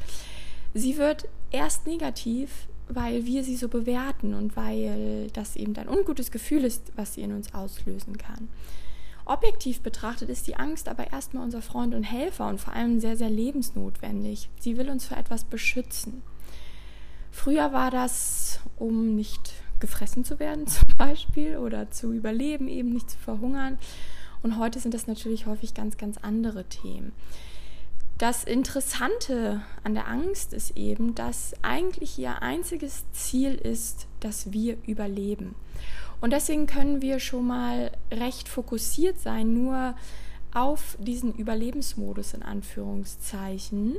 Sie 0.74 0.98
wird 0.98 1.28
erst 1.50 1.86
negativ, 1.86 2.68
weil 2.88 3.24
wir 3.24 3.44
sie 3.44 3.56
so 3.56 3.68
bewerten 3.68 4.34
und 4.34 4.56
weil 4.56 5.28
das 5.32 5.56
eben 5.56 5.76
ein 5.76 5.88
ungutes 5.88 6.30
Gefühl 6.30 6.64
ist, 6.64 6.92
was 6.96 7.14
sie 7.14 7.22
in 7.22 7.32
uns 7.32 7.54
auslösen 7.54 8.18
kann. 8.18 8.48
Objektiv 9.24 9.80
betrachtet 9.80 10.28
ist 10.28 10.46
die 10.46 10.54
Angst 10.54 10.88
aber 10.88 11.12
erstmal 11.12 11.42
unser 11.42 11.60
Freund 11.60 11.94
und 11.94 12.04
Helfer 12.04 12.46
und 12.48 12.60
vor 12.60 12.74
allem 12.74 13.00
sehr, 13.00 13.16
sehr 13.16 13.30
lebensnotwendig. 13.30 14.50
Sie 14.60 14.76
will 14.76 14.88
uns 14.88 15.06
vor 15.06 15.18
etwas 15.18 15.44
beschützen. 15.44 16.22
Früher 17.32 17.72
war 17.72 17.90
das, 17.90 18.60
um 18.76 19.16
nicht 19.16 19.52
gefressen 19.80 20.24
zu 20.24 20.38
werden 20.38 20.66
zum 20.66 20.88
Beispiel 20.96 21.58
oder 21.58 21.90
zu 21.90 22.12
überleben, 22.12 22.68
eben 22.68 22.90
nicht 22.90 23.10
zu 23.10 23.18
verhungern. 23.18 23.78
Und 24.42 24.58
heute 24.58 24.78
sind 24.78 24.94
das 24.94 25.06
natürlich 25.06 25.46
häufig 25.46 25.74
ganz, 25.74 25.96
ganz 25.96 26.18
andere 26.18 26.64
Themen. 26.64 27.12
Das 28.18 28.44
Interessante 28.44 29.60
an 29.84 29.94
der 29.94 30.08
Angst 30.08 30.54
ist 30.54 30.76
eben, 30.76 31.14
dass 31.14 31.52
eigentlich 31.62 32.18
ihr 32.18 32.40
einziges 32.42 33.04
Ziel 33.12 33.54
ist, 33.54 34.06
dass 34.20 34.52
wir 34.52 34.78
überleben. 34.86 35.54
Und 36.22 36.32
deswegen 36.32 36.66
können 36.66 37.02
wir 37.02 37.18
schon 37.18 37.46
mal 37.46 37.90
recht 38.10 38.48
fokussiert 38.48 39.20
sein, 39.20 39.52
nur 39.52 39.94
auf 40.54 40.96
diesen 40.98 41.34
Überlebensmodus 41.34 42.32
in 42.32 42.42
Anführungszeichen 42.42 43.98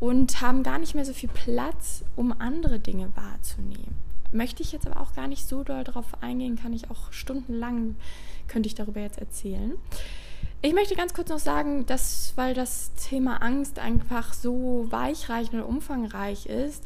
und 0.00 0.42
haben 0.42 0.62
gar 0.62 0.78
nicht 0.78 0.94
mehr 0.94 1.06
so 1.06 1.14
viel 1.14 1.30
Platz, 1.30 2.04
um 2.14 2.38
andere 2.38 2.78
Dinge 2.78 3.10
wahrzunehmen 3.16 4.05
möchte 4.36 4.62
ich 4.62 4.72
jetzt 4.72 4.86
aber 4.86 5.00
auch 5.00 5.14
gar 5.14 5.28
nicht 5.28 5.46
so 5.48 5.64
doll 5.64 5.84
drauf 5.84 6.06
eingehen, 6.20 6.56
kann 6.56 6.72
ich 6.72 6.90
auch 6.90 7.12
stundenlang, 7.12 7.96
könnte 8.48 8.68
ich 8.68 8.74
darüber 8.74 9.00
jetzt 9.00 9.18
erzählen. 9.18 9.74
Ich 10.62 10.74
möchte 10.74 10.94
ganz 10.94 11.14
kurz 11.14 11.28
noch 11.28 11.38
sagen, 11.38 11.86
dass, 11.86 12.32
weil 12.36 12.54
das 12.54 12.94
Thema 12.94 13.42
Angst 13.42 13.78
einfach 13.78 14.32
so 14.32 14.86
weichreich 14.90 15.52
und 15.52 15.62
umfangreich 15.62 16.46
ist, 16.46 16.82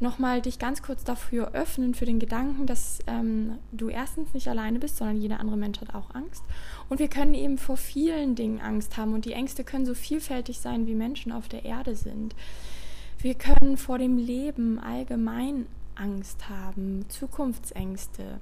nochmal 0.00 0.42
dich 0.42 0.58
ganz 0.58 0.82
kurz 0.82 1.04
dafür 1.04 1.52
öffnen, 1.52 1.94
für 1.94 2.06
den 2.06 2.18
Gedanken, 2.18 2.66
dass 2.66 2.98
ähm, 3.06 3.58
du 3.72 3.88
erstens 3.88 4.34
nicht 4.34 4.48
alleine 4.48 4.78
bist, 4.78 4.96
sondern 4.96 5.16
jeder 5.16 5.40
andere 5.40 5.56
Mensch 5.56 5.80
hat 5.80 5.94
auch 5.94 6.14
Angst. 6.14 6.42
Und 6.88 6.98
wir 6.98 7.08
können 7.08 7.34
eben 7.34 7.56
vor 7.56 7.76
vielen 7.76 8.34
Dingen 8.34 8.60
Angst 8.60 8.96
haben 8.96 9.14
und 9.14 9.24
die 9.24 9.32
Ängste 9.32 9.64
können 9.64 9.86
so 9.86 9.94
vielfältig 9.94 10.58
sein, 10.58 10.86
wie 10.86 10.94
Menschen 10.94 11.32
auf 11.32 11.48
der 11.48 11.64
Erde 11.64 11.94
sind. 11.94 12.34
Wir 13.18 13.34
können 13.34 13.76
vor 13.76 13.98
dem 13.98 14.18
Leben 14.18 14.78
allgemein 14.78 15.66
Angst 15.96 16.48
haben, 16.48 17.04
Zukunftsängste. 17.08 18.40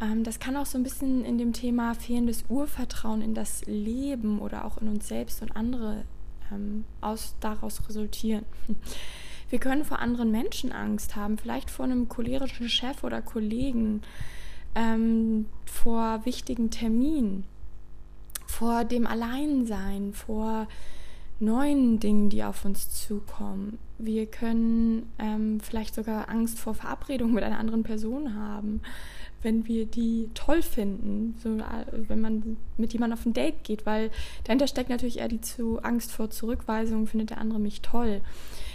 Ähm, 0.00 0.24
das 0.24 0.38
kann 0.38 0.56
auch 0.56 0.66
so 0.66 0.78
ein 0.78 0.82
bisschen 0.82 1.24
in 1.24 1.38
dem 1.38 1.52
Thema 1.52 1.94
fehlendes 1.94 2.44
Urvertrauen 2.48 3.22
in 3.22 3.34
das 3.34 3.64
Leben 3.66 4.40
oder 4.40 4.64
auch 4.64 4.78
in 4.78 4.88
uns 4.88 5.08
selbst 5.08 5.42
und 5.42 5.54
andere 5.54 6.04
ähm, 6.52 6.84
aus, 7.00 7.34
daraus 7.40 7.86
resultieren. 7.88 8.44
Wir 9.50 9.58
können 9.58 9.84
vor 9.84 9.98
anderen 9.98 10.30
Menschen 10.30 10.70
Angst 10.70 11.16
haben, 11.16 11.36
vielleicht 11.36 11.70
vor 11.70 11.84
einem 11.84 12.08
cholerischen 12.08 12.68
Chef 12.68 13.02
oder 13.02 13.20
Kollegen, 13.20 14.00
ähm, 14.76 15.46
vor 15.64 16.24
wichtigen 16.24 16.70
Terminen, 16.70 17.44
vor 18.46 18.84
dem 18.84 19.08
Alleinsein, 19.08 20.12
vor 20.12 20.68
neuen 21.40 22.00
Dingen, 22.00 22.30
die 22.30 22.44
auf 22.44 22.64
uns 22.64 22.90
zukommen. 22.90 23.78
Wir 23.98 24.26
können 24.26 25.10
ähm, 25.18 25.60
vielleicht 25.60 25.94
sogar 25.94 26.28
Angst 26.28 26.58
vor 26.58 26.74
Verabredungen 26.74 27.34
mit 27.34 27.44
einer 27.44 27.58
anderen 27.58 27.82
Person 27.82 28.34
haben 28.34 28.80
wenn 29.42 29.66
wir 29.66 29.86
die 29.86 30.28
toll 30.34 30.62
finden, 30.62 31.34
so, 31.42 31.56
äh, 31.56 32.08
wenn 32.08 32.20
man 32.20 32.56
mit 32.76 32.92
jemandem 32.92 33.18
auf 33.18 33.26
ein 33.26 33.32
Date 33.32 33.64
geht, 33.64 33.86
weil 33.86 34.10
dahinter 34.44 34.66
steckt 34.66 34.90
natürlich 34.90 35.18
eher 35.18 35.28
die 35.28 35.40
zu 35.40 35.80
Angst 35.82 36.12
vor 36.12 36.30
Zurückweisung, 36.30 37.06
findet 37.06 37.30
der 37.30 37.38
andere 37.38 37.58
mich 37.58 37.80
toll. 37.80 38.20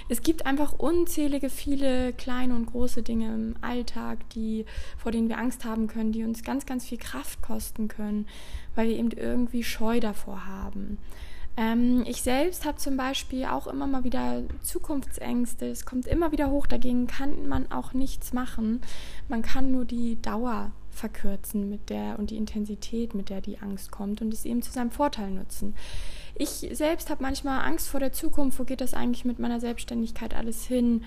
Es 0.08 0.22
gibt 0.22 0.46
einfach 0.46 0.74
unzählige, 0.78 1.50
viele 1.50 2.14
kleine 2.14 2.56
und 2.56 2.68
große 2.68 3.02
Dinge 3.02 3.34
im 3.34 3.56
Alltag, 3.62 4.30
die, 4.32 4.66
vor 4.98 5.12
denen 5.12 5.30
wir 5.30 5.40
Angst 5.40 5.66
haben 5.66 5.88
können, 5.88 6.12
die 6.12 6.24
uns 6.24 6.44
ganz, 6.44 6.66
ganz 6.66 6.86
viel 6.86 7.00
Kraft 7.00 7.42
kosten 7.42 7.88
können, 7.88 8.28
weil 8.76 8.88
wir 8.88 8.98
eben 8.98 9.12
irgendwie 9.12 9.64
Scheu 9.64 10.00
davor 10.00 10.46
haben. 10.46 10.98
Ähm, 11.58 12.04
ich 12.06 12.22
selbst 12.22 12.66
habe 12.66 12.78
zum 12.78 12.98
Beispiel 12.98 13.46
auch 13.46 13.68
immer 13.68 13.88
mal 13.88 14.04
wieder 14.04 14.44
Zukunftsängste. 14.62 15.68
Es 15.68 15.86
kommt 15.86 16.08
immer 16.08 16.32
wieder 16.32 16.50
hoch. 16.50 16.68
Dagegen 16.68 17.08
kann 17.08 17.48
man 17.48 17.72
auch 17.72 17.94
nichts 17.94 18.34
machen. 18.34 18.82
Man 19.30 19.42
kann 19.42 19.72
nur 19.72 19.86
die 19.86 20.22
Dauer 20.22 20.72
verkürzen 20.92 21.70
mit 21.70 21.90
der 21.90 22.18
und 22.20 22.30
die 22.30 22.38
Intensität, 22.38 23.16
mit 23.16 23.30
der 23.30 23.42
die 23.42 23.60
Angst 23.60 23.92
kommt 23.92 24.22
und 24.22 24.34
es 24.34 24.46
eben 24.46 24.62
zu 24.62 24.72
seinem 24.72 24.92
Vorteil 24.92 25.32
nutzen. 25.32 25.76
Ich 26.36 26.68
selbst 26.72 27.10
habe 27.10 27.24
manchmal 27.24 27.66
Angst 27.66 27.88
vor 27.88 28.00
der 28.00 28.12
Zukunft. 28.12 28.60
Wo 28.60 28.64
geht 28.64 28.82
das 28.82 28.94
eigentlich 28.94 29.26
mit 29.26 29.40
meiner 29.40 29.60
Selbstständigkeit 29.60 30.34
alles 30.34 30.66
hin? 30.66 31.04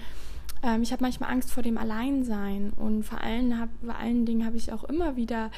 Ähm, 0.63 0.83
ich 0.83 0.93
habe 0.93 1.03
manchmal 1.03 1.31
Angst 1.31 1.53
vor 1.53 1.63
dem 1.63 1.79
Alleinsein 1.79 2.73
und 2.75 3.03
vor 3.03 3.21
allen, 3.21 3.59
hab, 3.59 3.69
vor 3.85 3.97
allen 3.97 4.25
Dingen 4.25 4.47
habe 4.47 4.57
ich 4.57 4.73
auch 4.73 4.85
immer 4.85 5.17
wieder 5.17 5.51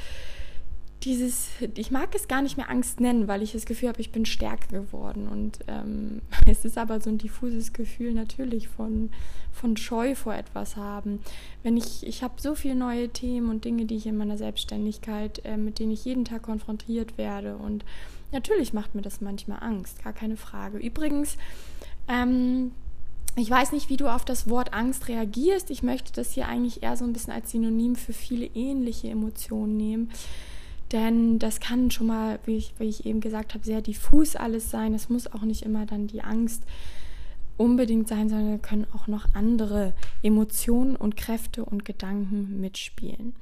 dieses, 1.02 1.49
ich 1.76 1.90
mag 1.90 2.14
es 2.14 2.28
gar 2.28 2.42
nicht 2.42 2.59
mehr 2.59 2.69
Angst 2.69 3.00
nennen, 3.00 3.26
weil 3.26 3.42
ich 3.42 3.52
das 3.52 3.64
Gefühl 3.64 3.88
habe, 3.88 4.00
ich 4.00 4.12
bin 4.12 4.26
stärker 4.26 4.80
geworden. 4.83 5.28
Und 5.28 5.61
ähm, 5.66 6.21
es 6.47 6.64
ist 6.64 6.76
aber 6.76 7.00
so 7.00 7.11
ein 7.11 7.19
diffuses 7.19 7.73
Gefühl 7.73 8.12
natürlich 8.12 8.69
von, 8.69 9.11
von 9.52 9.76
Scheu 9.76 10.14
vor 10.14 10.35
etwas 10.35 10.76
haben. 10.76 11.21
Wenn 11.62 11.76
ich, 11.76 12.07
ich 12.07 12.23
habe 12.23 12.35
so 12.38 12.54
viele 12.54 12.75
neue 12.75 13.09
Themen 13.09 13.49
und 13.49 13.64
Dinge, 13.64 13.87
die 13.87 13.97
ich 13.97 14.07
in 14.07 14.16
meiner 14.16 14.37
Selbstständigkeit, 14.37 15.45
äh, 15.45 15.57
mit 15.57 15.78
denen 15.78 15.92
ich 15.92 16.04
jeden 16.04 16.25
Tag 16.25 16.42
konfrontiert 16.42 17.16
werde. 17.16 17.57
Und 17.57 17.85
natürlich 18.30 18.75
macht 18.75 18.95
mir 18.95 19.02
das 19.02 19.23
manchmal 19.23 19.62
Angst, 19.62 20.04
gar 20.04 20.12
keine 20.12 20.37
Frage. 20.37 20.78
Übrigens, 20.78 21.38
ähm, 22.09 22.73
ich 23.37 23.49
weiß 23.49 23.73
nicht, 23.73 23.88
wie 23.88 23.97
du 23.97 24.09
auf 24.09 24.25
das 24.25 24.50
Wort 24.50 24.75
Angst 24.75 25.09
reagierst. 25.09 25.71
Ich 25.71 25.83
möchte 25.83 26.12
das 26.12 26.33
hier 26.33 26.49
eigentlich 26.49 26.83
eher 26.83 26.97
so 26.97 27.04
ein 27.04 27.12
bisschen 27.12 27.33
als 27.33 27.52
Synonym 27.52 27.97
für 27.97 28.12
viele 28.12 28.47
ähnliche 28.47 29.09
Emotionen 29.09 29.76
nehmen. 29.78 30.11
Denn 30.92 31.38
das 31.38 31.61
kann 31.61 31.90
schon 31.90 32.09
mal, 32.09 32.38
wie 32.44 32.56
ich, 32.56 32.75
wie 32.78 32.88
ich 32.88 33.06
eben 33.06 33.20
gesagt 33.20 33.54
habe, 33.54 33.64
sehr 33.64 33.80
diffus 33.80 34.37
alles 34.37 34.70
sein. 34.70 34.94
Es 34.94 35.09
muss 35.09 35.32
auch 35.32 35.42
nicht 35.42 35.62
immer 35.62 35.87
dann 35.87 36.06
die 36.06 36.23
Angst 36.23 36.64
unbedingt 37.61 38.09
sein, 38.09 38.30
sondern 38.30 38.62
können 38.62 38.87
auch 38.97 39.06
noch 39.06 39.35
andere 39.35 39.92
Emotionen 40.23 40.97
und 40.97 41.18
Kräfte 41.18 41.62
und 41.62 41.85
Gedanken 41.85 42.59
mitspielen. 42.59 43.35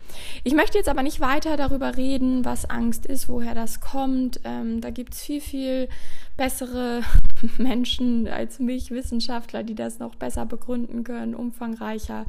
Ich 0.42 0.54
möchte 0.54 0.76
jetzt 0.76 0.88
aber 0.88 1.04
nicht 1.04 1.20
weiter 1.20 1.56
darüber 1.56 1.96
reden, 1.96 2.44
was 2.44 2.68
Angst 2.68 3.06
ist, 3.06 3.28
woher 3.28 3.54
das 3.54 3.80
kommt. 3.80 4.40
Ähm, 4.42 4.80
da 4.80 4.90
gibt 4.90 5.14
es 5.14 5.22
viel, 5.22 5.40
viel 5.40 5.88
bessere 6.36 7.02
Menschen 7.58 8.26
als 8.26 8.58
mich, 8.58 8.90
Wissenschaftler, 8.90 9.62
die 9.62 9.76
das 9.76 10.00
noch 10.00 10.16
besser 10.16 10.46
begründen 10.46 11.04
können, 11.04 11.36
umfangreicher. 11.36 12.26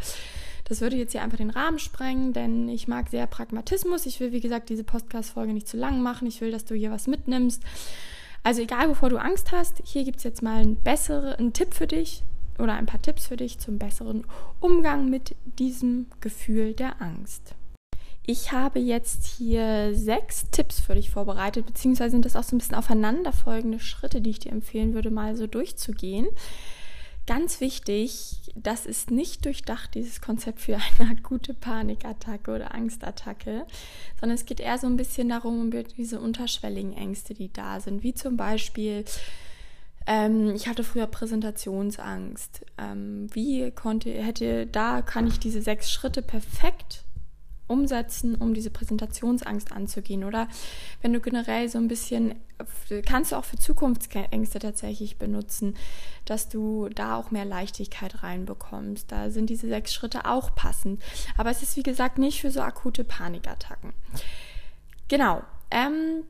Das 0.70 0.82
würde 0.82 0.96
jetzt 0.96 1.12
hier 1.12 1.24
einfach 1.24 1.40
den 1.40 1.50
Rahmen 1.50 1.80
sprengen, 1.80 2.32
denn 2.32 2.70
ich 2.70 2.88
mag 2.88 3.10
sehr 3.10 3.28
Pragmatismus. 3.28 4.06
Ich 4.06 4.20
will, 4.20 4.32
wie 4.32 4.40
gesagt, 4.40 4.70
diese 4.70 4.84
Podcast-Folge 4.84 5.52
nicht 5.52 5.68
zu 5.68 5.78
lang 5.78 6.02
machen. 6.02 6.28
Ich 6.28 6.42
will, 6.42 6.52
dass 6.52 6.64
du 6.64 6.76
hier 6.76 6.92
was 6.92 7.08
mitnimmst. 7.08 7.64
Also 8.44 8.62
egal, 8.62 8.88
wovor 8.88 9.10
du 9.10 9.18
Angst 9.18 9.52
hast, 9.52 9.82
hier 9.84 10.06
gibt 10.06 10.20
es 10.20 10.24
jetzt 10.24 10.42
mal 10.42 10.62
einen 10.62 10.78
besseren 10.78 11.34
einen 11.34 11.54
Tipp 11.54 11.74
für 11.74 11.88
dich 11.88 12.24
oder 12.60 12.74
ein 12.74 12.86
paar 12.86 13.02
Tipps 13.02 13.28
für 13.28 13.36
dich 13.36 13.60
zum 13.60 13.80
besseren 13.80 14.26
Umgang 14.60 15.10
mit 15.10 15.36
diesem 15.58 16.08
Gefühl 16.22 16.74
der 16.74 17.02
Angst. 17.02 17.56
Ich 18.26 18.52
habe 18.52 18.80
jetzt 18.80 19.26
hier 19.26 19.96
sechs 19.96 20.52
Tipps 20.52 20.80
für 20.80 20.94
dich 20.94 21.10
vorbereitet, 21.10 21.66
beziehungsweise 21.66 22.12
sind 22.12 22.26
das 22.26 22.36
auch 22.36 22.44
so 22.44 22.56
ein 22.56 22.60
bisschen 22.60 22.76
aufeinanderfolgende 22.76 23.80
Schritte, 23.80 24.22
die 24.22 24.30
ich 24.30 24.40
dir 24.40 24.52
empfehlen 24.52 24.94
würde, 24.94 25.10
mal 25.10 25.36
so 25.36 25.48
durchzugehen. 25.48 26.28
Ganz 27.30 27.62
wichtig, 27.62 28.40
das 28.56 28.88
ist 28.88 29.12
nicht 29.12 29.46
durchdacht, 29.46 29.94
dieses 29.94 30.20
Konzept 30.20 30.62
für 30.62 30.78
eine 30.98 31.12
akute 31.20 31.54
Panikattacke 31.54 32.50
oder 32.50 32.74
Angstattacke, 32.74 33.68
sondern 34.20 34.36
es 34.36 34.46
geht 34.46 34.60
eher 34.60 34.80
so 34.80 34.88
ein 34.88 34.98
bisschen 34.98 35.30
darum, 35.30 35.62
um 35.62 35.84
diese 35.96 36.20
unterschwelligen 36.20 36.94
Ängste, 36.94 37.36
die 37.36 37.54
da 37.54 37.82
sind, 37.82 38.02
wie 38.02 38.16
zum 38.16 38.36
Beispiel, 38.36 39.06
ähm, 40.08 40.56
ich 40.56 40.68
hatte 40.68 40.84
früher 40.84 41.06
Präsentationsangst. 41.06 42.66
Ähm, 42.80 43.28
wie 43.32 43.70
konnte, 43.70 44.10
hätte, 44.10 44.66
da 44.66 45.04
kann 45.04 45.28
ich 45.28 45.38
diese 45.38 45.62
sechs 45.62 45.92
Schritte 45.92 46.24
perfekt 46.24 47.04
umsetzen, 47.70 48.36
um 48.36 48.54
diese 48.54 48.70
Präsentationsangst 48.70 49.72
anzugehen? 49.72 50.24
Oder 50.24 50.48
wenn 51.02 51.14
du 51.14 51.22
generell 51.22 51.70
so 51.70 51.78
ein 51.78 51.88
bisschen, 51.88 52.36
kannst 53.06 53.32
du 53.32 53.36
auch 53.36 53.46
für 53.46 53.58
Zukunftsängste 53.58 54.60
tatsächlich 54.60 55.18
benutzen, 55.18 55.76
dass 56.26 56.50
du 56.50 56.90
da 56.90 57.16
auch 57.16 57.32
mehr 57.32 57.46
Leichtigkeit 57.46 58.24
reinbekommst. 58.24 59.12
Da 59.12 59.30
sind 59.30 59.50
diese 59.50 59.68
sechs 59.68 59.94
Schritte 59.94 60.26
auch 60.26 60.54
passend. 60.56 61.02
Aber 61.38 61.52
es 61.52 61.64
ist, 61.64 61.78
wie 61.78 61.84
gesagt, 61.84 62.18
nicht 62.18 62.42
für 62.42 62.52
so 62.52 62.62
akute 62.62 63.04
Panikattacken. 63.04 63.94
Genau. 65.08 65.42
Ähm, 65.72 66.24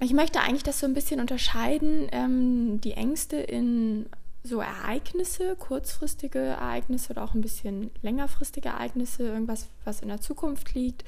ich 0.00 0.12
möchte 0.12 0.40
eigentlich 0.40 0.62
das 0.62 0.80
so 0.80 0.86
ein 0.86 0.94
bisschen 0.94 1.20
unterscheiden, 1.20 2.08
ähm, 2.12 2.80
die 2.80 2.92
Ängste 2.92 3.36
in 3.36 4.06
so 4.46 4.60
Ereignisse, 4.60 5.56
kurzfristige 5.56 6.38
Ereignisse 6.38 7.12
oder 7.12 7.24
auch 7.24 7.34
ein 7.34 7.40
bisschen 7.40 7.90
längerfristige 8.02 8.68
Ereignisse, 8.68 9.24
irgendwas, 9.24 9.68
was 9.84 10.00
in 10.00 10.08
der 10.08 10.20
Zukunft 10.20 10.74
liegt 10.74 11.04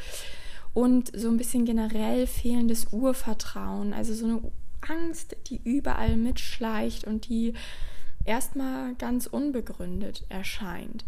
und 0.75 1.11
so 1.17 1.29
ein 1.29 1.37
bisschen 1.37 1.65
generell 1.65 2.27
fehlendes 2.27 2.89
Urvertrauen, 2.93 3.93
also 3.93 4.15
so 4.15 4.27
eine 4.27 4.41
Angst, 4.81 5.37
die 5.47 5.61
überall 5.65 6.17
mitschleicht 6.17 7.05
und 7.05 7.29
die 7.29 7.55
erstmal 8.25 8.95
ganz 8.95 9.27
unbegründet 9.27 10.25
erscheint. 10.29 11.05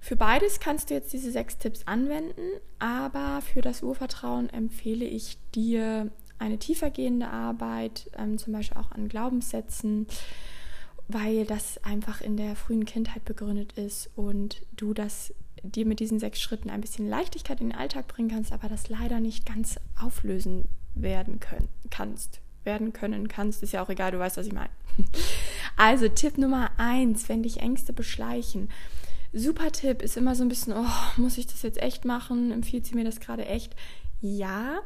Für 0.00 0.16
beides 0.16 0.60
kannst 0.60 0.90
du 0.90 0.94
jetzt 0.94 1.12
diese 1.12 1.30
sechs 1.30 1.58
Tipps 1.58 1.82
anwenden, 1.86 2.42
aber 2.78 3.42
für 3.42 3.60
das 3.60 3.82
Urvertrauen 3.82 4.48
empfehle 4.48 5.04
ich 5.04 5.38
dir 5.54 6.10
eine 6.38 6.58
tiefergehende 6.58 7.28
Arbeit, 7.28 8.10
ähm, 8.16 8.38
zum 8.38 8.54
Beispiel 8.54 8.78
auch 8.78 8.92
an 8.92 9.08
Glaubenssätzen, 9.08 10.06
weil 11.12 11.44
das 11.44 11.82
einfach 11.84 12.20
in 12.20 12.36
der 12.36 12.56
frühen 12.56 12.84
Kindheit 12.84 13.24
begründet 13.24 13.72
ist 13.72 14.10
und 14.16 14.62
du 14.76 14.94
das 14.94 15.34
dir 15.62 15.86
mit 15.86 16.00
diesen 16.00 16.18
sechs 16.18 16.40
Schritten 16.40 16.70
ein 16.70 16.80
bisschen 16.80 17.08
Leichtigkeit 17.08 17.60
in 17.60 17.70
den 17.70 17.78
Alltag 17.78 18.08
bringen 18.08 18.30
kannst, 18.30 18.52
aber 18.52 18.68
das 18.68 18.88
leider 18.88 19.20
nicht 19.20 19.46
ganz 19.46 19.78
auflösen 20.00 20.64
werden 20.94 21.40
können, 21.40 21.68
kannst. 21.90 22.40
Werden 22.64 22.92
können 22.92 23.28
kannst, 23.28 23.62
ist 23.62 23.72
ja 23.72 23.82
auch 23.82 23.88
egal, 23.88 24.12
du 24.12 24.18
weißt, 24.18 24.36
was 24.36 24.46
ich 24.46 24.52
meine. 24.52 24.70
Also 25.76 26.08
Tipp 26.08 26.36
Nummer 26.36 26.72
eins, 26.76 27.30
wenn 27.30 27.42
dich 27.42 27.58
Ängste 27.58 27.94
beschleichen. 27.94 28.68
Super 29.32 29.72
Tipp 29.72 30.02
ist 30.02 30.18
immer 30.18 30.34
so 30.34 30.42
ein 30.42 30.50
bisschen, 30.50 30.74
oh, 30.74 31.20
muss 31.20 31.38
ich 31.38 31.46
das 31.46 31.62
jetzt 31.62 31.80
echt 31.80 32.04
machen? 32.04 32.50
Empfiehlt 32.50 32.84
sie 32.84 32.94
mir 32.94 33.04
das 33.04 33.20
gerade 33.20 33.46
echt? 33.46 33.74
Ja, 34.20 34.80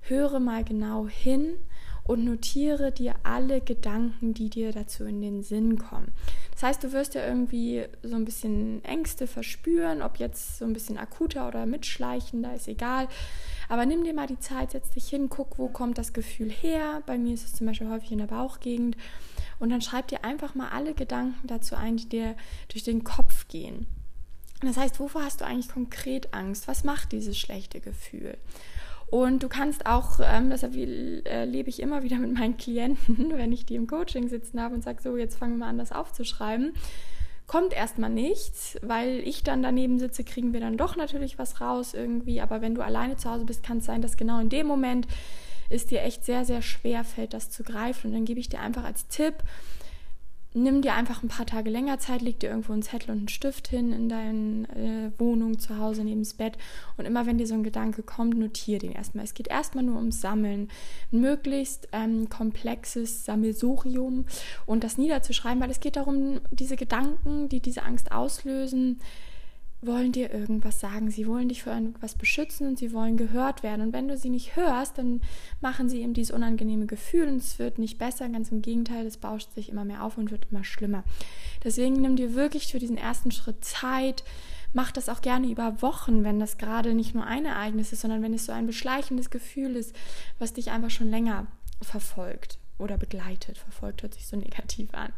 höre 0.00 0.40
mal 0.40 0.64
genau 0.64 1.06
hin 1.06 1.54
und 2.04 2.24
notiere 2.24 2.90
dir 2.90 3.14
alle 3.22 3.60
Gedanken, 3.60 4.34
die 4.34 4.50
dir 4.50 4.72
dazu 4.72 5.04
in 5.04 5.20
den 5.20 5.42
Sinn 5.42 5.78
kommen. 5.78 6.12
Das 6.52 6.64
heißt, 6.64 6.84
du 6.84 6.92
wirst 6.92 7.14
ja 7.14 7.24
irgendwie 7.26 7.84
so 8.02 8.16
ein 8.16 8.24
bisschen 8.24 8.84
Ängste 8.84 9.26
verspüren, 9.26 10.02
ob 10.02 10.18
jetzt 10.18 10.58
so 10.58 10.64
ein 10.64 10.72
bisschen 10.72 10.98
akuter 10.98 11.46
oder 11.48 11.66
mitschleichender, 11.66 12.54
ist 12.54 12.68
egal. 12.68 13.08
Aber 13.68 13.86
nimm 13.86 14.04
dir 14.04 14.14
mal 14.14 14.26
die 14.26 14.38
Zeit, 14.38 14.72
setz 14.72 14.90
dich 14.90 15.08
hin, 15.08 15.28
guck, 15.28 15.58
wo 15.58 15.68
kommt 15.68 15.98
das 15.98 16.12
Gefühl 16.12 16.50
her. 16.50 17.02
Bei 17.06 17.16
mir 17.18 17.34
ist 17.34 17.44
es 17.44 17.54
zum 17.54 17.66
Beispiel 17.66 17.88
häufig 17.88 18.12
in 18.12 18.18
der 18.18 18.26
Bauchgegend. 18.26 18.96
Und 19.58 19.70
dann 19.70 19.80
schreib 19.80 20.08
dir 20.08 20.24
einfach 20.24 20.54
mal 20.54 20.70
alle 20.70 20.94
Gedanken 20.94 21.46
dazu 21.46 21.76
ein, 21.76 21.96
die 21.96 22.08
dir 22.08 22.36
durch 22.68 22.82
den 22.82 23.04
Kopf 23.04 23.46
gehen. 23.48 23.86
Das 24.60 24.76
heißt, 24.76 25.00
wovor 25.00 25.24
hast 25.24 25.40
du 25.40 25.44
eigentlich 25.44 25.68
konkret 25.68 26.34
Angst? 26.34 26.68
Was 26.68 26.84
macht 26.84 27.12
dieses 27.12 27.38
schlechte 27.38 27.80
Gefühl? 27.80 28.36
Und 29.12 29.42
du 29.42 29.48
kannst 29.50 29.84
auch, 29.84 30.20
ähm, 30.24 30.48
das 30.48 30.62
erlebe 30.62 31.68
ich 31.68 31.82
immer 31.82 32.02
wieder 32.02 32.16
mit 32.16 32.32
meinen 32.32 32.56
Klienten, 32.56 33.30
wenn 33.36 33.52
ich 33.52 33.66
die 33.66 33.74
im 33.74 33.86
Coaching 33.86 34.28
sitzen 34.28 34.58
habe 34.58 34.74
und 34.74 34.82
sage, 34.82 35.02
so, 35.02 35.18
jetzt 35.18 35.36
fangen 35.36 35.58
wir 35.58 35.66
an, 35.66 35.76
das 35.76 35.92
aufzuschreiben. 35.92 36.72
Kommt 37.46 37.74
erstmal 37.74 38.08
nichts, 38.08 38.78
weil 38.80 39.18
ich 39.18 39.42
dann 39.42 39.62
daneben 39.62 39.98
sitze, 39.98 40.24
kriegen 40.24 40.54
wir 40.54 40.60
dann 40.60 40.78
doch 40.78 40.96
natürlich 40.96 41.38
was 41.38 41.60
raus 41.60 41.92
irgendwie. 41.92 42.40
Aber 42.40 42.62
wenn 42.62 42.74
du 42.74 42.80
alleine 42.80 43.18
zu 43.18 43.30
Hause 43.30 43.44
bist, 43.44 43.62
kann 43.62 43.78
es 43.78 43.84
sein, 43.84 44.00
dass 44.00 44.16
genau 44.16 44.40
in 44.40 44.48
dem 44.48 44.66
Moment 44.66 45.06
es 45.68 45.84
dir 45.84 46.00
echt 46.00 46.24
sehr, 46.24 46.46
sehr 46.46 46.62
schwer 46.62 47.04
fällt, 47.04 47.34
das 47.34 47.50
zu 47.50 47.64
greifen. 47.64 48.06
Und 48.06 48.12
dann 48.14 48.24
gebe 48.24 48.40
ich 48.40 48.48
dir 48.48 48.60
einfach 48.60 48.84
als 48.84 49.08
Tipp, 49.08 49.34
nimm 50.54 50.82
dir 50.82 50.94
einfach 50.94 51.22
ein 51.22 51.28
paar 51.28 51.46
Tage 51.46 51.70
länger 51.70 51.98
Zeit, 51.98 52.22
leg 52.22 52.38
dir 52.40 52.50
irgendwo 52.50 52.72
einen 52.72 52.82
Zettel 52.82 53.10
und 53.10 53.18
einen 53.18 53.28
Stift 53.28 53.68
hin 53.68 53.92
in 53.92 54.08
deiner 54.08 54.68
äh, 54.76 55.10
Wohnung 55.18 55.58
zu 55.58 55.78
Hause 55.78 56.04
neben 56.04 56.22
das 56.22 56.34
Bett 56.34 56.58
und 56.96 57.04
immer 57.04 57.26
wenn 57.26 57.38
dir 57.38 57.46
so 57.46 57.54
ein 57.54 57.62
Gedanke 57.62 58.02
kommt, 58.02 58.36
notiere 58.36 58.80
den 58.80 58.92
erstmal. 58.92 59.24
Es 59.24 59.34
geht 59.34 59.48
erstmal 59.48 59.84
nur 59.84 59.96
ums 59.96 60.20
Sammeln, 60.20 60.68
ein 61.12 61.20
möglichst 61.20 61.88
ähm, 61.92 62.28
komplexes 62.28 63.24
Sammelsurium 63.24 64.26
und 64.66 64.84
das 64.84 64.98
niederzuschreiben, 64.98 65.62
weil 65.62 65.70
es 65.70 65.80
geht 65.80 65.96
darum, 65.96 66.40
diese 66.50 66.76
Gedanken, 66.76 67.48
die 67.48 67.60
diese 67.60 67.82
Angst 67.84 68.12
auslösen, 68.12 69.00
wollen 69.82 70.12
dir 70.12 70.32
irgendwas 70.32 70.78
sagen. 70.78 71.10
Sie 71.10 71.26
wollen 71.26 71.48
dich 71.48 71.64
vor 71.64 71.72
irgendwas 71.72 72.14
beschützen 72.14 72.68
und 72.68 72.78
sie 72.78 72.92
wollen 72.92 73.16
gehört 73.16 73.62
werden. 73.62 73.82
Und 73.82 73.92
wenn 73.92 74.08
du 74.08 74.16
sie 74.16 74.30
nicht 74.30 74.54
hörst, 74.54 74.96
dann 74.96 75.20
machen 75.60 75.88
sie 75.88 76.00
eben 76.00 76.14
dieses 76.14 76.34
unangenehme 76.34 76.86
Gefühl 76.86 77.28
und 77.28 77.36
es 77.36 77.58
wird 77.58 77.78
nicht 77.78 77.98
besser. 77.98 78.28
Ganz 78.28 78.50
im 78.52 78.62
Gegenteil, 78.62 79.04
es 79.06 79.16
bauscht 79.16 79.52
sich 79.52 79.68
immer 79.68 79.84
mehr 79.84 80.04
auf 80.04 80.16
und 80.16 80.30
wird 80.30 80.46
immer 80.50 80.64
schlimmer. 80.64 81.02
Deswegen 81.64 82.00
nimm 82.00 82.16
dir 82.16 82.34
wirklich 82.34 82.70
für 82.70 82.78
diesen 82.78 82.96
ersten 82.96 83.32
Schritt 83.32 83.64
Zeit. 83.64 84.22
Mach 84.72 84.92
das 84.92 85.08
auch 85.08 85.20
gerne 85.20 85.48
über 85.48 85.82
Wochen, 85.82 86.24
wenn 86.24 86.38
das 86.38 86.58
gerade 86.58 86.94
nicht 86.94 87.14
nur 87.14 87.26
ein 87.26 87.44
Ereignis 87.44 87.92
ist, 87.92 88.02
sondern 88.02 88.22
wenn 88.22 88.32
es 88.32 88.46
so 88.46 88.52
ein 88.52 88.66
beschleichendes 88.66 89.30
Gefühl 89.30 89.76
ist, 89.76 89.94
was 90.38 90.52
dich 90.52 90.70
einfach 90.70 90.90
schon 90.90 91.10
länger 91.10 91.48
verfolgt 91.82 92.58
oder 92.78 92.96
begleitet. 92.96 93.58
Verfolgt 93.58 94.02
hört 94.02 94.14
sich 94.14 94.26
so 94.26 94.36
negativ 94.36 94.94
an. 94.94 95.12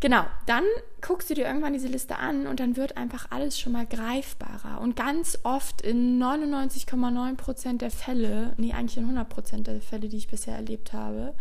Genau, 0.00 0.24
dann 0.46 0.64
guckst 1.02 1.28
du 1.28 1.34
dir 1.34 1.46
irgendwann 1.46 1.74
diese 1.74 1.88
Liste 1.88 2.16
an 2.16 2.46
und 2.46 2.58
dann 2.58 2.76
wird 2.76 2.96
einfach 2.96 3.26
alles 3.30 3.60
schon 3.60 3.72
mal 3.72 3.84
greifbarer. 3.84 4.80
Und 4.80 4.96
ganz 4.96 5.38
oft 5.42 5.82
in 5.82 6.18
99,9% 6.18 7.76
der 7.76 7.90
Fälle, 7.90 8.54
nee, 8.56 8.72
eigentlich 8.72 8.96
in 8.96 9.14
100% 9.14 9.62
der 9.64 9.82
Fälle, 9.82 10.08
die 10.08 10.16
ich 10.16 10.28
bisher 10.28 10.56
erlebt 10.56 10.94
habe, 10.94 11.34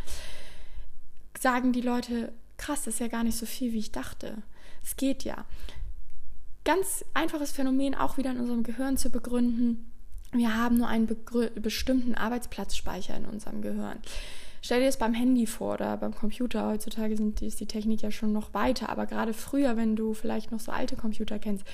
sagen 1.39 1.71
die 1.71 1.79
Leute, 1.79 2.33
krass, 2.57 2.83
das 2.83 2.95
ist 2.95 2.99
ja 2.99 3.07
gar 3.07 3.23
nicht 3.23 3.37
so 3.37 3.45
viel, 3.45 3.71
wie 3.71 3.79
ich 3.79 3.93
dachte. 3.93 4.43
Es 4.83 4.97
geht 4.97 5.23
ja. 5.23 5.45
Ganz 6.65 7.05
einfaches 7.13 7.51
Phänomen 7.51 7.95
auch 7.95 8.17
wieder 8.17 8.31
in 8.31 8.39
unserem 8.39 8.63
Gehirn 8.63 8.97
zu 8.97 9.09
begründen. 9.09 9.89
Wir 10.33 10.55
haben 10.55 10.77
nur 10.77 10.87
einen 10.87 11.07
bestimmten 11.55 12.13
Arbeitsplatzspeicher 12.13 13.15
in 13.15 13.25
unserem 13.25 13.61
Gehirn. 13.61 13.99
Stell 14.61 14.79
dir 14.79 14.87
das 14.87 14.97
beim 14.97 15.13
Handy 15.13 15.45
vor 15.45 15.75
oder 15.75 15.97
beim 15.97 16.13
Computer. 16.13 16.67
Heutzutage 16.67 17.15
sind, 17.15 17.41
ist 17.41 17.59
die 17.59 17.65
Technik 17.65 18.01
ja 18.01 18.11
schon 18.11 18.33
noch 18.33 18.53
weiter, 18.53 18.89
aber 18.89 19.05
gerade 19.05 19.33
früher, 19.33 19.77
wenn 19.77 19.95
du 19.95 20.13
vielleicht 20.13 20.51
noch 20.51 20.59
so 20.59 20.71
alte 20.71 20.95
Computer 20.95 21.39
kennst, 21.39 21.65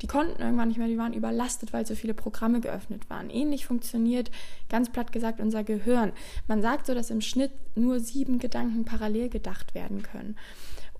die 0.00 0.06
konnten 0.06 0.40
irgendwann 0.40 0.68
nicht 0.68 0.78
mehr, 0.78 0.86
die 0.86 0.98
waren 0.98 1.12
überlastet, 1.12 1.72
weil 1.72 1.84
so 1.84 1.94
viele 1.94 2.14
Programme 2.14 2.60
geöffnet 2.60 3.10
waren. 3.10 3.30
Ähnlich 3.30 3.66
funktioniert, 3.66 4.30
ganz 4.68 4.90
platt 4.90 5.12
gesagt, 5.12 5.40
unser 5.40 5.64
Gehirn. 5.64 6.12
Man 6.46 6.62
sagt 6.62 6.86
so, 6.86 6.94
dass 6.94 7.10
im 7.10 7.20
Schnitt 7.20 7.50
nur 7.74 7.98
sieben 7.98 8.38
Gedanken 8.38 8.84
parallel 8.84 9.28
gedacht 9.28 9.74
werden 9.74 10.02
können. 10.02 10.36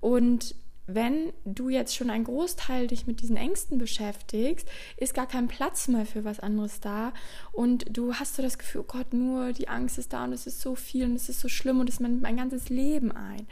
Und 0.01 0.55
wenn 0.93 1.33
du 1.45 1.69
jetzt 1.69 1.95
schon 1.95 2.09
einen 2.09 2.23
Großteil 2.23 2.87
dich 2.87 3.07
mit 3.07 3.21
diesen 3.21 3.37
Ängsten 3.37 3.77
beschäftigst, 3.77 4.67
ist 4.97 5.13
gar 5.13 5.27
kein 5.27 5.47
Platz 5.47 5.87
mehr 5.87 6.05
für 6.05 6.23
was 6.23 6.39
anderes 6.39 6.79
da 6.79 7.13
und 7.51 7.85
du 7.89 8.15
hast 8.15 8.35
so 8.35 8.41
das 8.41 8.57
Gefühl, 8.57 8.81
oh 8.81 8.91
Gott, 8.91 9.13
nur 9.13 9.53
die 9.53 9.67
Angst 9.67 9.97
ist 9.97 10.13
da 10.13 10.23
und 10.23 10.33
es 10.33 10.47
ist 10.47 10.61
so 10.61 10.75
viel 10.75 11.05
und 11.05 11.15
es 11.15 11.29
ist 11.29 11.39
so 11.39 11.47
schlimm 11.47 11.79
und 11.79 11.89
es 11.89 11.99
nimmt 11.99 12.21
mein 12.21 12.37
ganzes 12.37 12.69
Leben 12.69 13.11
ein. 13.11 13.47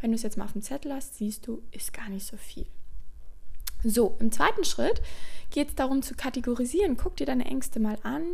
Wenn 0.00 0.10
du 0.10 0.16
es 0.16 0.22
jetzt 0.22 0.36
mal 0.36 0.44
auf 0.44 0.52
dem 0.52 0.62
Zettel 0.62 0.92
hast, 0.92 1.16
siehst 1.16 1.46
du, 1.46 1.62
ist 1.72 1.92
gar 1.92 2.08
nicht 2.08 2.26
so 2.26 2.36
viel. 2.36 2.66
So, 3.84 4.16
im 4.18 4.32
zweiten 4.32 4.64
Schritt 4.64 5.00
geht 5.50 5.68
es 5.68 5.74
darum 5.74 6.02
zu 6.02 6.14
kategorisieren. 6.14 6.96
Guck 6.96 7.16
dir 7.16 7.26
deine 7.26 7.44
Ängste 7.44 7.80
mal 7.80 7.98
an 8.02 8.24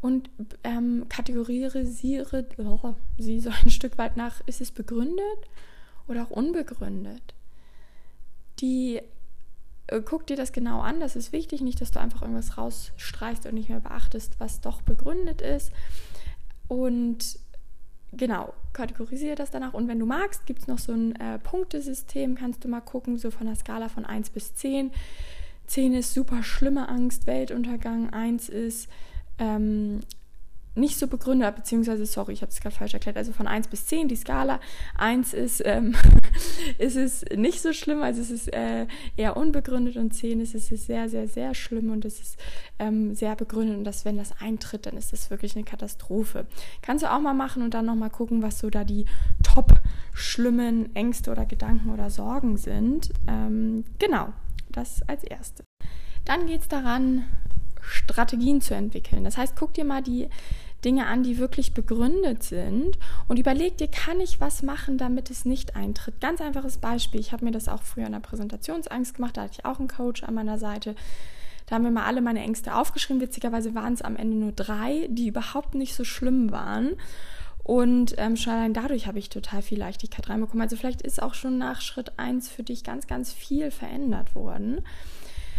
und 0.00 0.30
ähm, 0.64 1.06
kategorisiere 1.08 1.86
oh, 2.58 2.94
sie 3.18 3.40
so 3.40 3.50
ein 3.50 3.70
Stück 3.70 3.98
weit 3.98 4.16
nach, 4.16 4.40
ist 4.46 4.60
es 4.60 4.70
begründet 4.70 5.22
oder 6.08 6.24
auch 6.24 6.30
unbegründet? 6.30 7.34
Die 8.62 9.02
äh, 9.88 10.00
guck 10.02 10.26
dir 10.26 10.36
das 10.36 10.52
genau 10.52 10.80
an, 10.80 11.00
das 11.00 11.16
ist 11.16 11.32
wichtig, 11.32 11.60
nicht, 11.60 11.80
dass 11.80 11.90
du 11.90 12.00
einfach 12.00 12.22
irgendwas 12.22 12.56
rausstreichst 12.56 13.46
und 13.46 13.54
nicht 13.54 13.68
mehr 13.68 13.80
beachtest, 13.80 14.40
was 14.40 14.60
doch 14.60 14.82
begründet 14.82 15.42
ist. 15.42 15.72
Und 16.68 17.38
genau, 18.12 18.54
kategorisiere 18.72 19.34
das 19.34 19.50
danach. 19.50 19.74
Und 19.74 19.88
wenn 19.88 19.98
du 19.98 20.06
magst, 20.06 20.46
gibt 20.46 20.60
es 20.62 20.68
noch 20.68 20.78
so 20.78 20.92
ein 20.92 21.14
äh, 21.16 21.38
Punktesystem, 21.38 22.34
kannst 22.34 22.64
du 22.64 22.68
mal 22.68 22.80
gucken, 22.80 23.18
so 23.18 23.30
von 23.30 23.46
der 23.46 23.56
Skala 23.56 23.88
von 23.88 24.06
1 24.06 24.30
bis 24.30 24.54
10. 24.54 24.90
10 25.66 25.94
ist 25.94 26.14
super 26.14 26.42
schlimme 26.42 26.88
Angst, 26.88 27.26
Weltuntergang, 27.26 28.10
1 28.10 28.48
ist 28.48 28.88
ähm, 29.38 30.00
nicht 30.74 30.98
so 30.98 31.06
begründet, 31.06 31.54
beziehungsweise, 31.54 32.06
sorry, 32.06 32.32
ich 32.32 32.42
habe 32.42 32.50
es 32.50 32.60
gerade 32.60 32.74
falsch 32.74 32.94
erklärt, 32.94 33.16
also 33.16 33.32
von 33.32 33.46
1 33.46 33.68
bis 33.68 33.86
10 33.86 34.08
die 34.08 34.16
Skala. 34.16 34.60
1 34.96 35.34
ist, 35.34 35.62
ähm, 35.64 35.94
ist 36.78 36.96
es 36.96 37.24
nicht 37.34 37.60
so 37.60 37.72
schlimm, 37.72 38.02
also 38.02 38.20
es 38.20 38.30
ist 38.30 38.52
äh, 38.52 38.86
eher 39.16 39.36
unbegründet 39.36 39.96
und 39.96 40.12
10 40.12 40.40
ist 40.40 40.54
es 40.54 40.70
ist 40.70 40.86
sehr, 40.86 41.08
sehr, 41.08 41.28
sehr 41.28 41.54
schlimm 41.54 41.90
und 41.90 42.04
es 42.04 42.20
ist 42.20 42.38
ähm, 42.78 43.14
sehr 43.14 43.36
begründet 43.36 43.78
und 43.78 43.84
dass, 43.84 44.04
wenn 44.04 44.16
das 44.16 44.32
eintritt, 44.40 44.86
dann 44.86 44.96
ist 44.96 45.12
das 45.12 45.30
wirklich 45.30 45.56
eine 45.56 45.64
Katastrophe. 45.64 46.46
Kannst 46.82 47.04
du 47.04 47.12
auch 47.12 47.20
mal 47.20 47.34
machen 47.34 47.62
und 47.62 47.74
dann 47.74 47.86
nochmal 47.86 48.10
gucken, 48.10 48.42
was 48.42 48.58
so 48.58 48.70
da 48.70 48.84
die 48.84 49.06
top 49.42 49.80
schlimmen 50.12 50.94
Ängste 50.94 51.30
oder 51.30 51.46
Gedanken 51.46 51.90
oder 51.90 52.10
Sorgen 52.10 52.56
sind. 52.56 53.10
Ähm, 53.28 53.84
genau, 53.98 54.28
das 54.70 55.02
als 55.08 55.24
erstes. 55.24 55.66
Dann 56.24 56.46
geht 56.46 56.62
es 56.62 56.68
daran, 56.68 57.24
Strategien 57.80 58.60
zu 58.60 58.74
entwickeln. 58.74 59.24
Das 59.24 59.36
heißt, 59.36 59.56
guck 59.56 59.74
dir 59.74 59.84
mal 59.84 60.02
die 60.02 60.28
Dinge 60.84 61.06
an, 61.06 61.22
die 61.22 61.38
wirklich 61.38 61.74
begründet 61.74 62.42
sind 62.42 62.98
und 63.28 63.38
überleg 63.38 63.76
dir, 63.78 63.88
kann 63.88 64.20
ich 64.20 64.40
was 64.40 64.62
machen, 64.62 64.98
damit 64.98 65.30
es 65.30 65.44
nicht 65.44 65.76
eintritt. 65.76 66.20
Ganz 66.20 66.40
einfaches 66.40 66.78
Beispiel. 66.78 67.20
Ich 67.20 67.32
habe 67.32 67.44
mir 67.44 67.52
das 67.52 67.68
auch 67.68 67.82
früher 67.82 68.06
in 68.06 68.12
der 68.12 68.20
Präsentationsangst 68.20 69.14
gemacht, 69.14 69.36
da 69.36 69.42
hatte 69.42 69.54
ich 69.58 69.64
auch 69.64 69.78
einen 69.78 69.88
Coach 69.88 70.22
an 70.24 70.34
meiner 70.34 70.58
Seite. 70.58 70.94
Da 71.66 71.76
haben 71.76 71.84
wir 71.84 71.90
mal 71.90 72.04
alle 72.04 72.20
meine 72.20 72.40
Ängste 72.42 72.74
aufgeschrieben. 72.74 73.22
Witzigerweise 73.22 73.74
waren 73.74 73.94
es 73.94 74.02
am 74.02 74.16
Ende 74.16 74.36
nur 74.36 74.52
drei, 74.52 75.06
die 75.08 75.28
überhaupt 75.28 75.74
nicht 75.74 75.94
so 75.94 76.04
schlimm 76.04 76.50
waren. 76.50 76.96
Und 77.64 78.14
ähm, 78.18 78.36
schon 78.36 78.52
allein 78.52 78.74
dadurch 78.74 79.06
habe 79.06 79.18
ich 79.18 79.28
total 79.28 79.62
viel 79.62 79.78
Leichtigkeit 79.78 80.28
reinbekommen. 80.28 80.62
Also 80.62 80.76
vielleicht 80.76 81.02
ist 81.02 81.22
auch 81.22 81.34
schon 81.34 81.58
nach 81.58 81.80
Schritt 81.80 82.18
eins 82.18 82.48
für 82.48 82.64
dich 82.64 82.82
ganz, 82.82 83.06
ganz 83.06 83.32
viel 83.32 83.70
verändert 83.70 84.34
worden. 84.34 84.80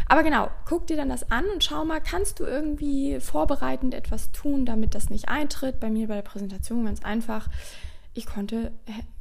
Aber 0.08 0.24
genau, 0.24 0.50
guck 0.66 0.88
dir 0.88 0.98
dann 0.98 1.10
das 1.10 1.32
an 1.32 1.46
und 1.54 1.64
schau 1.64 1.86
mal, 1.86 2.02
kannst 2.02 2.40
du 2.40 2.44
irgendwie 2.46 3.20
vorbereitend 3.20 3.94
etwas 3.94 4.32
tun, 4.32 4.66
damit 4.66 4.96
das 4.96 5.10
nicht 5.10 5.30
eintritt? 5.30 5.80
Bei 5.80 5.90
mir 5.90 6.08
bei 6.08 6.16
der 6.16 6.22
Präsentation 6.22 6.86
ganz 6.86 7.04
einfach. 7.04 7.48
Ich 8.14 8.26
konnte 8.26 8.72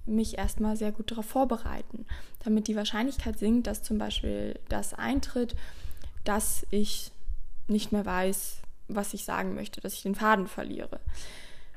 mich 0.05 0.37
erstmal 0.37 0.77
sehr 0.77 0.93
gut 0.93 1.11
darauf 1.11 1.27
vorbereiten, 1.27 2.07
damit 2.45 2.69
die 2.69 2.77
Wahrscheinlichkeit 2.77 3.39
sinkt, 3.39 3.67
dass 3.67 3.83
zum 3.83 3.99
Beispiel 3.99 4.59
das 4.69 4.95
eintritt, 4.95 5.55
dass 6.25 6.67
ich 6.71 7.13
nicht 7.69 7.93
mehr 7.93 8.05
weiß, 8.05 8.57
was 8.89 9.15
ich 9.15 9.25
sagen 9.25 9.55
möchte, 9.55 9.81
dass 9.81 9.95
ich 9.95 10.03
den 10.03 10.15
Faden 10.15 10.47
verliere. 10.47 11.01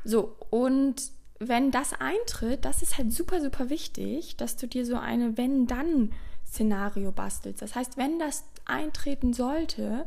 So, 0.03 0.35
und 0.49 0.95
wenn 1.39 1.71
das 1.71 1.93
eintritt, 1.93 2.65
das 2.65 2.81
ist 2.81 2.97
halt 2.97 3.13
super, 3.13 3.39
super 3.41 3.69
wichtig, 3.69 4.35
dass 4.37 4.57
du 4.57 4.67
dir 4.67 4.85
so 4.85 4.97
eine 4.97 5.37
Wenn-Dann- 5.37 6.11
Szenario 6.47 7.11
bastelst. 7.11 7.61
Das 7.61 7.75
heißt, 7.75 7.97
wenn 7.97 8.19
das 8.19 8.45
eintreten 8.65 9.33
sollte, 9.33 10.05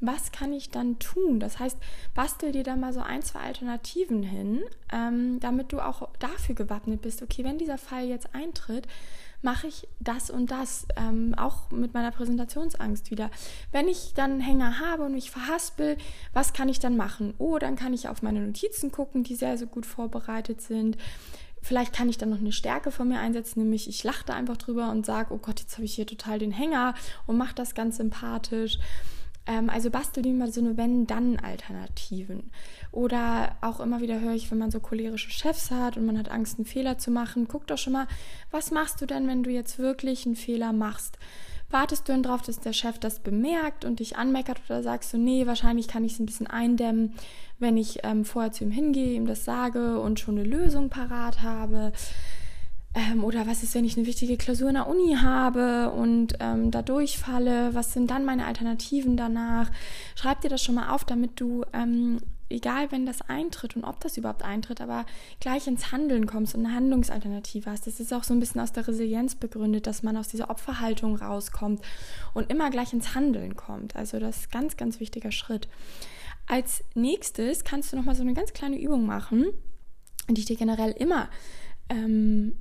was 0.00 0.32
kann 0.32 0.52
ich 0.52 0.70
dann 0.70 0.98
tun? 0.98 1.40
Das 1.40 1.58
heißt, 1.58 1.78
bastel 2.14 2.52
dir 2.52 2.62
da 2.62 2.76
mal 2.76 2.92
so 2.92 3.00
ein, 3.00 3.22
zwei 3.22 3.40
Alternativen 3.40 4.22
hin, 4.22 4.62
ähm, 4.92 5.40
damit 5.40 5.72
du 5.72 5.80
auch 5.80 6.08
dafür 6.18 6.54
gewappnet 6.54 7.02
bist. 7.02 7.22
Okay, 7.22 7.44
wenn 7.44 7.58
dieser 7.58 7.78
Fall 7.78 8.04
jetzt 8.06 8.34
eintritt, 8.34 8.86
mache 9.42 9.66
ich 9.66 9.88
das 10.00 10.30
und 10.30 10.50
das, 10.50 10.86
ähm, 10.96 11.34
auch 11.36 11.70
mit 11.70 11.94
meiner 11.94 12.10
Präsentationsangst 12.10 13.10
wieder. 13.10 13.30
Wenn 13.72 13.88
ich 13.88 14.12
dann 14.14 14.32
einen 14.32 14.40
Hänger 14.40 14.80
habe 14.80 15.04
und 15.04 15.12
mich 15.12 15.30
verhaspel, 15.30 15.96
was 16.32 16.52
kann 16.52 16.68
ich 16.68 16.78
dann 16.78 16.96
machen? 16.96 17.34
Oh, 17.38 17.58
dann 17.58 17.76
kann 17.76 17.92
ich 17.92 18.08
auf 18.08 18.22
meine 18.22 18.40
Notizen 18.40 18.92
gucken, 18.92 19.22
die 19.22 19.34
sehr, 19.34 19.56
sehr 19.56 19.66
gut 19.66 19.86
vorbereitet 19.86 20.60
sind. 20.60 20.98
Vielleicht 21.62 21.92
kann 21.92 22.08
ich 22.08 22.18
dann 22.18 22.30
noch 22.30 22.40
eine 22.40 22.52
Stärke 22.52 22.90
von 22.90 23.08
mir 23.08 23.20
einsetzen, 23.20 23.60
nämlich 23.60 23.88
ich 23.88 24.02
lache 24.02 24.24
da 24.24 24.34
einfach 24.34 24.56
drüber 24.56 24.90
und 24.90 25.04
sage, 25.04 25.34
oh 25.34 25.38
Gott, 25.38 25.60
jetzt 25.60 25.74
habe 25.74 25.84
ich 25.84 25.94
hier 25.94 26.06
total 26.06 26.38
den 26.38 26.52
Hänger 26.52 26.94
und 27.26 27.36
mache 27.36 27.54
das 27.54 27.74
ganz 27.74 27.98
sympathisch. 27.98 28.78
Ähm, 29.46 29.68
also 29.68 29.90
bastel 29.90 30.22
dir 30.22 30.32
mal 30.32 30.52
so 30.52 30.60
eine 30.60 30.76
Wenn-Dann-Alternativen. 30.76 32.50
Oder 32.92 33.56
auch 33.60 33.80
immer 33.80 34.00
wieder 34.00 34.20
höre 34.20 34.34
ich, 34.34 34.50
wenn 34.50 34.58
man 34.58 34.70
so 34.70 34.80
cholerische 34.80 35.30
Chefs 35.30 35.70
hat 35.70 35.96
und 35.96 36.06
man 36.06 36.18
hat 36.18 36.30
Angst, 36.30 36.58
einen 36.58 36.66
Fehler 36.66 36.98
zu 36.98 37.10
machen, 37.10 37.48
guck 37.48 37.66
doch 37.66 37.78
schon 37.78 37.92
mal, 37.92 38.06
was 38.50 38.70
machst 38.70 39.00
du 39.00 39.06
denn, 39.06 39.28
wenn 39.28 39.42
du 39.42 39.50
jetzt 39.50 39.78
wirklich 39.78 40.26
einen 40.26 40.36
Fehler 40.36 40.72
machst? 40.72 41.18
Wartest 41.70 42.08
du 42.08 42.12
dann 42.12 42.22
drauf, 42.22 42.42
dass 42.42 42.58
der 42.58 42.72
Chef 42.72 42.98
das 42.98 43.20
bemerkt 43.20 43.84
und 43.84 44.00
dich 44.00 44.16
anmeckert 44.16 44.60
oder 44.68 44.82
sagst 44.82 45.12
du, 45.12 45.18
nee, 45.18 45.46
wahrscheinlich 45.46 45.86
kann 45.86 46.04
ich 46.04 46.14
es 46.14 46.18
ein 46.18 46.26
bisschen 46.26 46.48
eindämmen, 46.48 47.14
wenn 47.58 47.76
ich 47.76 48.00
ähm, 48.02 48.24
vorher 48.24 48.50
zu 48.50 48.64
ihm 48.64 48.72
hingehe, 48.72 49.14
ihm 49.14 49.26
das 49.26 49.44
sage 49.44 50.00
und 50.00 50.18
schon 50.18 50.38
eine 50.38 50.48
Lösung 50.48 50.88
parat 50.88 51.42
habe? 51.42 51.92
Ähm, 52.94 53.22
oder 53.22 53.46
was 53.46 53.62
ist, 53.62 53.74
wenn 53.76 53.84
ich 53.84 53.96
eine 53.96 54.06
wichtige 54.06 54.36
Klausur 54.36 54.68
in 54.68 54.74
der 54.74 54.88
Uni 54.88 55.14
habe 55.14 55.90
und 55.90 56.34
ähm, 56.40 56.72
da 56.72 56.82
durchfalle? 56.82 57.72
Was 57.72 57.92
sind 57.92 58.10
dann 58.10 58.24
meine 58.24 58.46
Alternativen 58.46 59.16
danach? 59.16 59.70
Schreib 60.16 60.40
dir 60.40 60.48
das 60.48 60.64
schon 60.64 60.74
mal 60.74 60.90
auf, 60.90 61.04
damit 61.04 61.40
du, 61.40 61.64
ähm, 61.72 62.18
egal 62.50 62.90
wenn 62.92 63.06
das 63.06 63.22
eintritt 63.22 63.76
und 63.76 63.84
ob 63.84 64.00
das 64.00 64.16
überhaupt 64.16 64.42
eintritt, 64.42 64.80
aber 64.80 65.06
gleich 65.40 65.66
ins 65.66 65.92
Handeln 65.92 66.26
kommst 66.26 66.54
und 66.54 66.66
eine 66.66 66.74
Handlungsalternative 66.74 67.70
hast. 67.70 67.86
Das 67.86 68.00
ist 68.00 68.12
auch 68.12 68.24
so 68.24 68.34
ein 68.34 68.40
bisschen 68.40 68.60
aus 68.60 68.72
der 68.72 68.86
Resilienz 68.86 69.36
begründet, 69.36 69.86
dass 69.86 70.02
man 70.02 70.16
aus 70.16 70.28
dieser 70.28 70.50
Opferhaltung 70.50 71.16
rauskommt 71.16 71.80
und 72.34 72.50
immer 72.50 72.70
gleich 72.70 72.92
ins 72.92 73.14
Handeln 73.14 73.56
kommt. 73.56 73.96
Also 73.96 74.18
das 74.18 74.38
ist 74.38 74.48
ein 74.48 74.60
ganz, 74.60 74.76
ganz 74.76 75.00
wichtiger 75.00 75.32
Schritt. 75.32 75.68
Als 76.46 76.82
nächstes 76.94 77.64
kannst 77.64 77.92
du 77.92 77.96
nochmal 77.96 78.16
so 78.16 78.22
eine 78.22 78.34
ganz 78.34 78.52
kleine 78.52 78.80
Übung 78.80 79.06
machen, 79.06 79.46
die 80.28 80.40
ich 80.40 80.46
dir 80.46 80.56
generell 80.56 80.90
immer 80.90 81.28
ähm, 81.88 82.56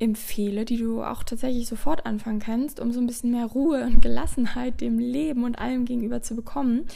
empfehle, 0.00 0.64
die 0.64 0.78
du 0.78 1.02
auch 1.02 1.22
tatsächlich 1.22 1.68
sofort 1.68 2.06
anfangen 2.06 2.40
kannst, 2.40 2.80
um 2.80 2.90
so 2.90 3.00
ein 3.00 3.06
bisschen 3.06 3.30
mehr 3.30 3.46
Ruhe 3.46 3.84
und 3.84 4.00
Gelassenheit 4.00 4.80
dem 4.80 4.98
Leben 4.98 5.44
und 5.44 5.58
allem 5.58 5.84
gegenüber 5.84 6.22
zu 6.22 6.34
bekommen. 6.34 6.86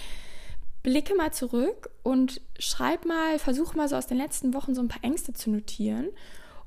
Blicke 0.84 1.16
mal 1.16 1.32
zurück 1.32 1.90
und 2.02 2.42
schreib 2.58 3.06
mal, 3.06 3.38
versuch 3.38 3.74
mal 3.74 3.88
so 3.88 3.96
aus 3.96 4.06
den 4.06 4.18
letzten 4.18 4.52
Wochen 4.52 4.74
so 4.74 4.82
ein 4.82 4.88
paar 4.88 5.02
Ängste 5.02 5.32
zu 5.32 5.50
notieren 5.50 6.10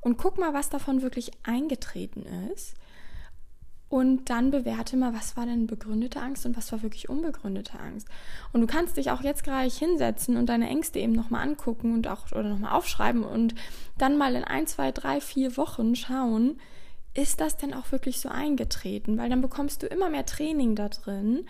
und 0.00 0.18
guck 0.18 0.38
mal, 0.38 0.52
was 0.52 0.68
davon 0.68 1.02
wirklich 1.02 1.30
eingetreten 1.44 2.26
ist. 2.52 2.74
Und 3.88 4.28
dann 4.28 4.50
bewerte 4.50 4.96
mal, 4.96 5.14
was 5.14 5.36
war 5.36 5.46
denn 5.46 5.68
begründete 5.68 6.20
Angst 6.20 6.44
und 6.44 6.56
was 6.56 6.72
war 6.72 6.82
wirklich 6.82 7.08
unbegründete 7.08 7.78
Angst. 7.78 8.08
Und 8.52 8.60
du 8.60 8.66
kannst 8.66 8.96
dich 8.96 9.12
auch 9.12 9.22
jetzt 9.22 9.44
gleich 9.44 9.78
hinsetzen 9.78 10.36
und 10.36 10.46
deine 10.46 10.68
Ängste 10.68 10.98
eben 10.98 11.12
nochmal 11.12 11.46
angucken 11.46 11.94
und 11.94 12.08
auch 12.08 12.32
oder 12.32 12.50
nochmal 12.50 12.72
aufschreiben 12.72 13.22
und 13.22 13.54
dann 13.98 14.18
mal 14.18 14.34
in 14.34 14.44
ein, 14.44 14.66
zwei, 14.66 14.90
drei, 14.90 15.20
vier 15.20 15.56
Wochen 15.56 15.94
schauen, 15.94 16.60
ist 17.14 17.40
das 17.40 17.56
denn 17.56 17.72
auch 17.72 17.92
wirklich 17.92 18.20
so 18.20 18.28
eingetreten? 18.28 19.16
Weil 19.16 19.30
dann 19.30 19.40
bekommst 19.40 19.82
du 19.82 19.86
immer 19.86 20.10
mehr 20.10 20.26
Training 20.26 20.74
da 20.74 20.88
drin 20.88 21.46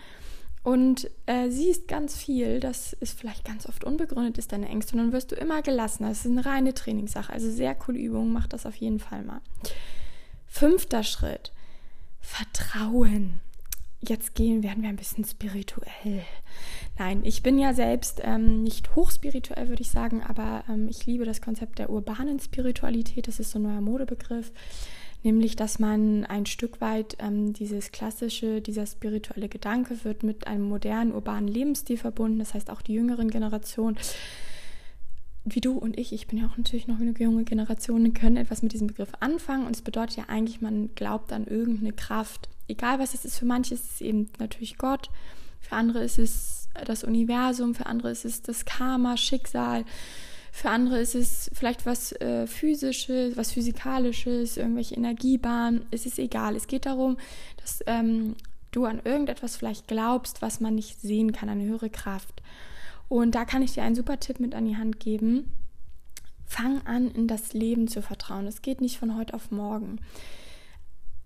und 0.63 1.09
äh, 1.25 1.49
siehst 1.49 1.87
ganz 1.87 2.15
viel, 2.15 2.59
das 2.59 2.93
ist 2.93 3.17
vielleicht 3.17 3.45
ganz 3.45 3.67
oft 3.67 3.83
unbegründet 3.85 4.37
ist, 4.37 4.51
deine 4.51 4.67
Ängste. 4.67 4.93
Und 4.93 4.99
dann 4.99 5.13
wirst 5.13 5.31
du 5.31 5.35
immer 5.35 5.61
gelassener. 5.61 6.09
Das 6.09 6.25
ist 6.25 6.31
eine 6.31 6.45
reine 6.45 6.73
Trainingssache. 6.73 7.31
Also 7.31 7.49
sehr 7.49 7.75
coole 7.75 7.99
Übung, 7.99 8.33
mach 8.33 8.47
das 8.47 8.65
auf 8.65 8.75
jeden 8.75 8.99
Fall 8.99 9.23
mal. 9.23 9.41
Fünfter 10.47 11.03
Schritt 11.03 11.53
Vertrauen. 12.19 13.39
Jetzt 14.01 14.33
gehen 14.33 14.63
werden 14.63 14.81
wir 14.81 14.89
ein 14.89 14.95
bisschen 14.95 15.25
spirituell. 15.25 16.23
Nein, 16.97 17.21
ich 17.23 17.43
bin 17.43 17.57
ja 17.59 17.73
selbst 17.73 18.21
ähm, 18.23 18.63
nicht 18.63 18.95
hochspirituell, 18.95 19.67
würde 19.67 19.81
ich 19.81 19.89
sagen, 19.89 20.23
aber 20.23 20.63
ähm, 20.69 20.87
ich 20.89 21.05
liebe 21.05 21.25
das 21.25 21.41
Konzept 21.41 21.79
der 21.79 21.89
urbanen 21.89 22.39
Spiritualität. 22.39 23.27
Das 23.27 23.39
ist 23.39 23.51
so 23.51 23.59
ein 23.59 23.63
neuer 23.63 23.81
Modebegriff, 23.81 24.51
nämlich, 25.23 25.55
dass 25.55 25.79
man 25.79 26.25
ein 26.25 26.45
Stück 26.45 26.81
weit 26.81 27.17
ähm, 27.19 27.53
dieses 27.53 27.91
klassische, 27.91 28.61
dieser 28.61 28.85
spirituelle 28.85 29.49
Gedanke 29.49 30.03
wird 30.03 30.23
mit 30.23 30.47
einem 30.47 30.63
modernen 30.63 31.13
urbanen 31.13 31.47
Lebensstil 31.47 31.97
verbunden. 31.97 32.39
Das 32.39 32.53
heißt, 32.53 32.69
auch 32.69 32.81
die 32.81 32.93
jüngeren 32.93 33.29
Generationen 33.29 33.97
wie 35.45 35.61
du 35.61 35.77
und 35.77 35.97
ich, 35.97 36.13
ich 36.13 36.27
bin 36.27 36.39
ja 36.39 36.47
auch 36.47 36.57
natürlich 36.57 36.87
noch 36.87 36.99
eine 36.99 37.13
junge 37.17 37.43
Generation, 37.43 38.13
können 38.13 38.37
etwas 38.37 38.61
mit 38.61 38.73
diesem 38.73 38.87
Begriff 38.87 39.11
anfangen. 39.19 39.65
Und 39.65 39.75
es 39.75 39.81
bedeutet 39.81 40.17
ja 40.17 40.23
eigentlich, 40.27 40.61
man 40.61 40.93
glaubt 40.95 41.31
an 41.31 41.47
irgendeine 41.47 41.93
Kraft. 41.93 42.49
Egal 42.67 42.99
was 42.99 43.13
es 43.13 43.25
ist, 43.25 43.39
für 43.39 43.45
manche 43.45 43.73
ist 43.73 43.91
es 43.91 44.01
eben 44.01 44.29
natürlich 44.37 44.77
Gott, 44.77 45.09
für 45.59 45.75
andere 45.75 46.03
ist 46.03 46.19
es 46.19 46.69
das 46.85 47.03
Universum, 47.03 47.73
für 47.73 47.85
andere 47.85 48.11
ist 48.11 48.25
es 48.25 48.41
das 48.41 48.65
Karma, 48.65 49.17
Schicksal, 49.17 49.85
für 50.59 50.69
andere 50.69 50.99
ist 50.99 51.15
es 51.15 51.49
vielleicht 51.53 51.85
was 51.85 52.11
äh, 52.11 52.45
Physisches, 52.45 53.37
was 53.37 53.53
Physikalisches, 53.53 54.57
irgendwelche 54.57 54.95
Energiebahnen. 54.95 55.85
Es 55.89 56.05
ist 56.05 56.19
egal. 56.19 56.53
Es 56.57 56.67
geht 56.67 56.85
darum, 56.85 57.15
dass 57.55 57.81
ähm, 57.87 58.35
du 58.71 58.83
an 58.83 58.99
irgendetwas 59.05 59.55
vielleicht 59.55 59.87
glaubst, 59.87 60.41
was 60.41 60.59
man 60.59 60.75
nicht 60.75 60.99
sehen 60.99 61.31
kann, 61.31 61.47
eine 61.47 61.63
höhere 61.63 61.89
Kraft. 61.89 62.41
Und 63.07 63.35
da 63.35 63.45
kann 63.45 63.61
ich 63.61 63.71
dir 63.71 63.83
einen 63.83 63.95
super 63.95 64.19
Tipp 64.19 64.41
mit 64.41 64.53
an 64.53 64.65
die 64.65 64.75
Hand 64.75 64.99
geben. 64.99 65.49
Fang 66.45 66.85
an, 66.85 67.09
in 67.09 67.29
das 67.29 67.53
Leben 67.53 67.87
zu 67.87 68.01
vertrauen. 68.01 68.45
Es 68.45 68.61
geht 68.61 68.81
nicht 68.81 68.99
von 68.99 69.15
heute 69.15 69.35
auf 69.35 69.51
morgen. 69.51 70.01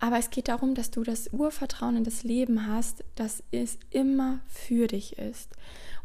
Aber 0.04 0.18
es 0.18 0.28
geht 0.28 0.48
darum, 0.48 0.74
dass 0.74 0.90
du 0.90 1.02
das 1.02 1.32
Urvertrauen 1.32 1.96
in 1.96 2.04
das 2.04 2.24
Leben 2.24 2.66
hast, 2.66 3.02
dass 3.14 3.42
es 3.52 3.78
immer 3.88 4.40
für 4.48 4.86
dich 4.86 5.16
ist. 5.16 5.48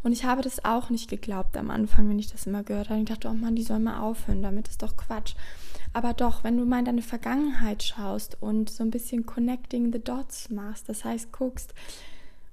Und 0.04 0.14
ich 0.14 0.24
habe 0.24 0.42
das 0.42 0.64
auch 0.64 0.90
nicht 0.90 1.10
geglaubt 1.10 1.58
am 1.58 1.70
Anfang, 1.70 2.08
wenn 2.08 2.18
ich 2.18 2.32
das 2.32 2.48
immer 2.48 2.64
gehört 2.64 2.88
habe. 2.88 3.02
Ich 3.02 3.10
dachte, 3.10 3.28
oh 3.28 3.34
Mann, 3.34 3.58
die 3.58 3.64
sollen 3.64 3.84
mal 3.84 4.00
aufhören, 4.00 4.42
damit 4.42 4.70
ist 4.70 4.84
doch 4.84 4.96
Quatsch. 4.96 5.36
Aber 5.92 6.14
doch, 6.14 6.46
wenn 6.46 6.56
du 6.56 6.64
mal 6.64 6.80
in 6.80 6.86
deine 6.86 7.02
Vergangenheit 7.02 7.84
schaust 7.84 8.38
und 8.42 8.70
so 8.70 8.86
ein 8.86 8.90
bisschen 8.90 9.26
Connecting 9.26 9.92
the 9.92 10.00
Dots 10.02 10.50
machst, 10.50 10.88
das 10.88 11.04
heißt, 11.04 11.34
guckst, 11.34 11.74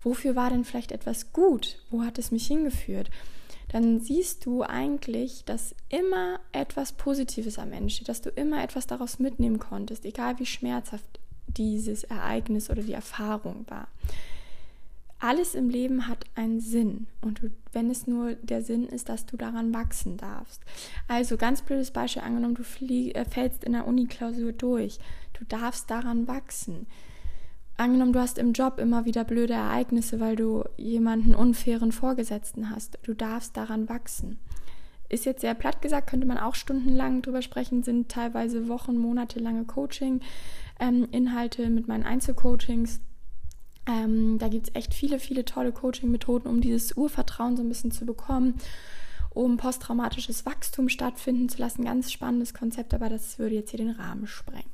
wofür 0.02 0.34
war 0.34 0.50
denn 0.50 0.64
vielleicht 0.64 0.90
etwas 0.90 1.32
gut? 1.32 1.78
Wo 1.92 2.02
hat 2.02 2.18
es 2.18 2.32
mich 2.32 2.48
hingeführt? 2.48 3.08
Dann 3.68 4.00
siehst 4.00 4.46
du 4.46 4.64
eigentlich, 4.64 5.44
dass 5.44 5.76
immer 5.90 6.40
etwas 6.50 6.90
Positives 6.90 7.60
am 7.60 7.72
Ende 7.72 7.90
steht, 7.90 8.08
dass 8.08 8.20
du 8.20 8.30
immer 8.30 8.64
etwas 8.64 8.88
daraus 8.88 9.20
mitnehmen 9.20 9.60
konntest, 9.60 10.04
egal 10.04 10.40
wie 10.40 10.46
schmerzhaft 10.46 11.20
dieses 11.56 12.04
Ereignis 12.04 12.70
oder 12.70 12.82
die 12.82 12.92
Erfahrung 12.92 13.64
war. 13.68 13.88
Alles 15.18 15.54
im 15.54 15.70
Leben 15.70 16.08
hat 16.08 16.24
einen 16.34 16.60
Sinn 16.60 17.06
und 17.22 17.42
du, 17.42 17.50
wenn 17.72 17.90
es 17.90 18.06
nur 18.06 18.34
der 18.34 18.62
Sinn 18.62 18.86
ist, 18.86 19.08
dass 19.08 19.24
du 19.24 19.36
daran 19.36 19.72
wachsen 19.72 20.18
darfst. 20.18 20.60
Also 21.08 21.38
ganz 21.38 21.62
blödes 21.62 21.90
Beispiel 21.90 22.22
angenommen, 22.22 22.54
du 22.54 22.64
flieg, 22.64 23.16
äh, 23.16 23.24
fällst 23.24 23.64
in 23.64 23.72
der 23.72 23.86
Uni-Klausur 23.86 24.52
durch. 24.52 24.98
Du 25.32 25.44
darfst 25.46 25.90
daran 25.90 26.28
wachsen 26.28 26.86
angenommen, 27.76 28.12
du 28.12 28.20
hast 28.20 28.38
im 28.38 28.52
Job 28.52 28.78
immer 28.78 29.04
wieder 29.04 29.24
blöde 29.24 29.54
Ereignisse, 29.54 30.20
weil 30.20 30.36
du 30.36 30.64
jemanden 30.76 31.34
unfairen 31.34 31.92
Vorgesetzten 31.92 32.70
hast. 32.70 32.98
Du 33.02 33.14
darfst 33.14 33.56
daran 33.56 33.88
wachsen. 33.88 34.38
Ist 35.08 35.24
jetzt 35.24 35.42
sehr 35.42 35.54
platt 35.54 35.82
gesagt, 35.82 36.08
könnte 36.08 36.26
man 36.26 36.38
auch 36.38 36.56
stundenlang 36.56 37.22
drüber 37.22 37.42
sprechen, 37.42 37.82
sind 37.84 38.08
teilweise 38.08 38.68
Wochen, 38.68 38.96
Monate 38.96 39.38
lange 39.38 39.64
Coaching-Inhalte 39.64 40.26
ähm, 40.80 41.08
mit 41.10 41.88
meinen 41.88 42.04
Einzelcoachings. 42.04 43.00
Ähm, 43.86 44.38
da 44.38 44.48
gibt 44.48 44.68
es 44.68 44.74
echt 44.74 44.94
viele, 44.94 45.18
viele 45.18 45.44
tolle 45.44 45.72
Coaching-Methoden, 45.72 46.48
um 46.48 46.60
dieses 46.60 46.96
Urvertrauen 46.96 47.56
so 47.56 47.62
ein 47.62 47.68
bisschen 47.68 47.92
zu 47.92 48.04
bekommen, 48.04 48.54
um 49.30 49.56
posttraumatisches 49.56 50.44
Wachstum 50.44 50.88
stattfinden 50.88 51.48
zu 51.48 51.58
lassen. 51.58 51.84
Ganz 51.84 52.10
spannendes 52.10 52.52
Konzept, 52.52 52.94
aber 52.94 53.08
das 53.08 53.38
würde 53.38 53.54
jetzt 53.54 53.70
hier 53.70 53.78
den 53.78 53.90
Rahmen 53.90 54.26
sprengen. 54.26 54.70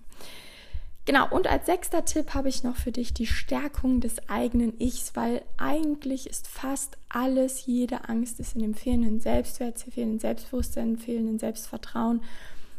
Genau, 1.05 1.29
und 1.31 1.49
als 1.49 1.67
sechster 1.67 2.05
Tipp 2.05 2.33
habe 2.33 2.49
ich 2.49 2.63
noch 2.63 2.77
für 2.77 2.93
dich 2.93 3.13
die 3.13 3.27
Stärkung 3.27 4.01
des 4.01 4.29
eigenen 4.29 4.81
Ichs, 4.81 5.17
weil 5.17 5.43
eigentlich 5.57 6.29
ist 6.29 6.47
fast 6.47 6.97
alles, 7.09 7.67
jede 7.67 8.09
Angst 8.09 8.39
ist 8.39 8.55
in 8.55 8.63
dem 8.63 8.75
fehlenden 8.75 9.19
Selbstwert, 9.19 9.81
fehlenden 9.81 10.21
Selbstbewusstsein, 10.21 10.97
fehlenden 10.97 11.41
Selbstvertrauen 11.41 12.23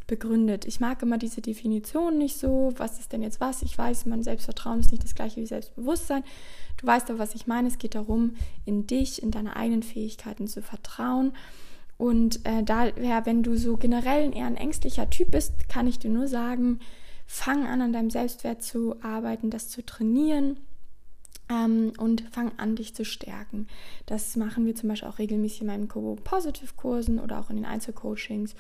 begründet. 0.08 0.66
Ich 0.66 0.80
mag 0.80 1.02
immer 1.02 1.18
diese 1.18 1.42
Definition 1.42 2.18
nicht 2.18 2.38
so, 2.38 2.74
was 2.78 3.00
ist 3.00 3.14
denn 3.14 3.22
jetzt 3.22 3.40
was? 3.42 3.62
Ich 3.62 3.78
weiß, 3.78 4.06
mein 4.06 4.24
Selbstvertrauen 4.24 4.80
ist 4.80 4.92
nicht 4.92 5.04
das 5.04 5.16
gleiche 5.16 5.42
wie 5.42 5.46
Selbstbewusstsein. 5.46 6.24
Du 6.78 6.88
weißt 6.88 7.10
aber, 7.10 7.20
was 7.20 7.36
ich 7.36 7.48
meine. 7.48 7.68
Es 7.68 7.78
geht 7.78 7.96
darum, 7.96 8.36
in 8.66 8.88
dich, 8.88 9.24
in 9.24 9.32
deine 9.32 9.56
eigenen 9.56 9.84
Fähigkeiten 9.84 10.48
zu 10.48 10.62
vertrauen. 10.62 11.34
Und 11.98 12.46
äh, 12.46 12.64
daher, 12.64 13.26
wenn 13.26 13.44
du 13.44 13.56
so 13.56 13.78
generell 13.78 14.36
eher 14.36 14.48
ein 14.48 14.58
ängstlicher 14.58 15.10
Typ 15.10 15.32
bist, 15.32 15.70
kann 15.70 15.88
ich 15.88 16.00
dir 16.00 16.10
nur 16.10 16.28
sagen, 16.28 16.80
Fang 17.26 17.66
an, 17.66 17.82
an 17.82 17.94
deinem 17.94 18.10
Selbstwert 18.10 18.62
zu 18.62 19.02
arbeiten, 19.02 19.50
das 19.50 19.70
zu 19.70 19.84
trainieren. 19.84 20.58
ähm, 21.50 21.94
und 21.98 22.24
fang 22.32 22.52
an, 22.58 22.76
dich 22.76 22.96
zu 22.96 23.06
stärken. 23.06 23.68
Das 24.06 24.36
machen 24.36 24.66
wir 24.66 24.76
zum 24.76 24.90
Beispiel 24.90 25.10
auch 25.10 25.20
regelmäßig 25.20 25.62
in 25.62 25.68
meinen 25.68 25.88
Co-Positive-Kursen 25.88 27.20
oder 27.20 27.40
auch 27.40 27.50
in 27.50 27.58
den 27.58 27.66
Einzelcoachings. 27.66 28.56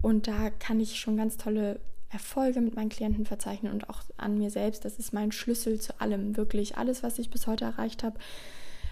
Und 0.00 0.26
da 0.26 0.50
kann 0.50 0.80
ich 0.80 0.98
schon 0.98 1.16
ganz 1.16 1.36
tolle 1.36 1.80
Erfolge 2.10 2.60
mit 2.60 2.74
meinen 2.74 2.88
Klienten 2.88 3.26
verzeichnen 3.26 3.72
und 3.72 3.90
auch 3.90 4.00
an 4.16 4.38
mir 4.38 4.50
selbst. 4.50 4.84
Das 4.84 4.98
ist 4.98 5.12
mein 5.12 5.32
Schlüssel 5.32 5.80
zu 5.80 6.00
allem. 6.00 6.36
Wirklich 6.36 6.78
alles, 6.78 7.02
was 7.02 7.18
ich 7.18 7.30
bis 7.30 7.46
heute 7.46 7.64
erreicht 7.64 8.02
habe, 8.02 8.18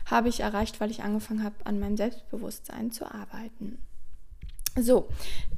habe 0.06 0.28
ich 0.28 0.40
erreicht, 0.40 0.80
weil 0.80 0.90
ich 0.90 1.02
angefangen 1.02 1.42
habe, 1.42 1.54
an 1.64 1.78
meinem 1.78 1.96
Selbstbewusstsein 1.96 2.90
zu 2.90 3.06
arbeiten. 3.06 3.78
So, 4.78 5.08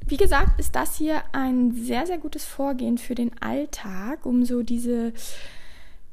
wie 0.07 0.17
gesagt, 0.17 0.59
ist 0.59 0.75
das 0.75 0.95
hier 0.95 1.21
ein 1.33 1.73
sehr, 1.73 2.07
sehr 2.07 2.17
gutes 2.17 2.45
Vorgehen 2.45 2.97
für 2.97 3.15
den 3.15 3.31
Alltag, 3.41 4.25
um 4.25 4.45
so 4.45 4.63
diese 4.63 5.11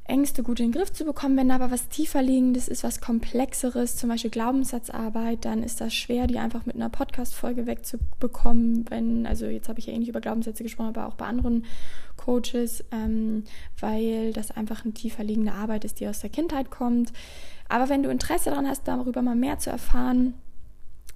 Ängste 0.09 0.43
gut 0.43 0.61
in 0.61 0.71
den 0.71 0.79
Griff 0.79 0.93
zu 0.93 1.05
bekommen. 1.05 1.37
Wenn 1.37 1.51
aber 1.51 1.71
was 1.71 1.89
tiefer 1.89 2.23
liegendes 2.23 2.69
ist, 2.69 2.85
was 2.85 3.01
komplexeres, 3.01 3.97
zum 3.97 4.09
Beispiel 4.09 4.31
Glaubenssatzarbeit, 4.31 5.45
dann 5.45 5.63
ist 5.63 5.81
das 5.81 5.95
schwer, 5.95 6.27
die 6.27 6.39
einfach 6.39 6.67
mit 6.67 6.77
einer 6.77 6.89
Podcast-Folge 6.89 7.67
wegzubekommen. 7.67 8.85
Wenn, 8.89 9.27
also 9.27 9.47
jetzt 9.47 9.69
habe 9.69 9.79
ich 9.79 9.87
ja 9.87 9.93
eh 9.93 9.99
nicht 9.99 10.09
über 10.09 10.21
Glaubenssätze 10.21 10.63
gesprochen, 10.63 10.89
aber 10.89 11.07
auch 11.07 11.15
bei 11.15 11.27
anderen 11.27 11.65
Coaches, 12.17 12.85
ähm, 12.93 13.45
weil 13.81 14.33
das 14.33 14.51
einfach 14.51 14.85
eine 14.85 14.95
tiefer 14.95 15.25
liegende 15.25 15.53
Arbeit 15.53 15.85
ist, 15.85 16.01
die 16.01 16.09
aus 16.09 16.21
der 16.21 16.31
Kindheit 16.31 16.71
kommt. 16.71 17.13
Aber 17.69 17.89
wenn 17.89 18.03
du 18.03 18.11
Interesse 18.11 18.51
daran 18.51 18.69
hast, 18.69 18.87
darüber 18.87 19.23
mal 19.23 19.37
mehr 19.37 19.59
zu 19.59 19.71
erfahren, 19.71 20.35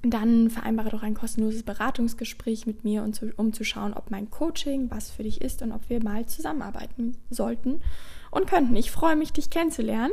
dann 0.02 0.48
vereinbare 0.48 0.88
doch 0.88 1.02
ein 1.02 1.14
kostenloses 1.14 1.62
Beratungsgespräch 1.62 2.66
mit 2.66 2.84
mir, 2.84 3.06
um 3.36 3.52
zu 3.52 3.64
schauen, 3.64 3.92
ob 3.92 4.10
mein 4.10 4.30
Coaching 4.30 4.90
was 4.90 5.10
für 5.10 5.24
dich 5.24 5.42
ist 5.42 5.60
und 5.60 5.72
ob 5.72 5.90
wir 5.90 6.02
mal 6.02 6.24
zusammenarbeiten 6.24 7.18
sollten 7.28 7.82
und 8.30 8.46
könnten. 8.46 8.76
Ich 8.76 8.90
freue 8.90 9.16
mich, 9.16 9.32
dich 9.32 9.50
kennenzulernen. 9.50 10.12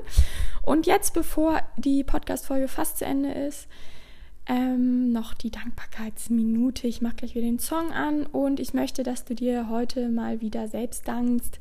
Und 0.63 0.85
jetzt, 0.85 1.13
bevor 1.13 1.61
die 1.77 2.03
Podcast-Folge 2.03 2.67
fast 2.67 2.97
zu 2.97 3.05
Ende 3.05 3.31
ist, 3.31 3.67
ähm, 4.47 5.11
noch 5.11 5.33
die 5.33 5.51
Dankbarkeitsminute. 5.51 6.87
Ich 6.87 7.01
mache 7.01 7.15
gleich 7.17 7.35
wieder 7.35 7.45
den 7.45 7.59
Song 7.59 7.91
an 7.91 8.25
und 8.25 8.59
ich 8.59 8.73
möchte, 8.73 9.03
dass 9.03 9.25
du 9.25 9.35
dir 9.35 9.69
heute 9.69 10.09
mal 10.09 10.41
wieder 10.41 10.67
selbst 10.67 11.07
dankst. 11.07 11.59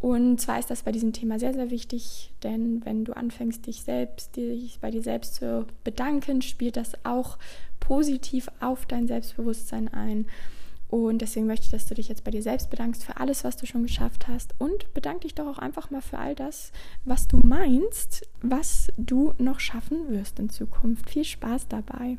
Und 0.00 0.40
zwar 0.40 0.58
ist 0.58 0.70
das 0.70 0.82
bei 0.82 0.92
diesem 0.92 1.12
Thema 1.12 1.40
sehr, 1.40 1.54
sehr 1.54 1.70
wichtig, 1.70 2.30
denn 2.44 2.84
wenn 2.84 3.04
du 3.04 3.16
anfängst, 3.16 3.66
dich 3.66 3.82
selbst, 3.82 4.36
dich 4.36 4.78
bei 4.80 4.92
dir 4.92 5.02
selbst 5.02 5.36
zu 5.36 5.66
bedanken, 5.82 6.40
spielt 6.40 6.76
das 6.76 6.92
auch 7.04 7.36
positiv 7.80 8.48
auf 8.60 8.86
dein 8.86 9.08
Selbstbewusstsein 9.08 9.88
ein. 9.88 10.26
Und 10.88 11.18
deswegen 11.18 11.46
möchte 11.46 11.66
ich, 11.66 11.70
dass 11.70 11.86
du 11.86 11.94
dich 11.94 12.08
jetzt 12.08 12.24
bei 12.24 12.30
dir 12.30 12.42
selbst 12.42 12.70
bedankst 12.70 13.04
für 13.04 13.18
alles, 13.18 13.44
was 13.44 13.56
du 13.56 13.66
schon 13.66 13.82
geschafft 13.82 14.26
hast. 14.26 14.54
Und 14.58 14.92
bedank 14.94 15.20
dich 15.20 15.34
doch 15.34 15.46
auch 15.46 15.58
einfach 15.58 15.90
mal 15.90 16.00
für 16.00 16.18
all 16.18 16.34
das, 16.34 16.72
was 17.04 17.28
du 17.28 17.38
meinst, 17.38 18.26
was 18.40 18.88
du 18.96 19.34
noch 19.38 19.60
schaffen 19.60 20.08
wirst 20.08 20.38
in 20.38 20.48
Zukunft. 20.48 21.10
Viel 21.10 21.24
Spaß 21.24 21.68
dabei. 21.68 22.16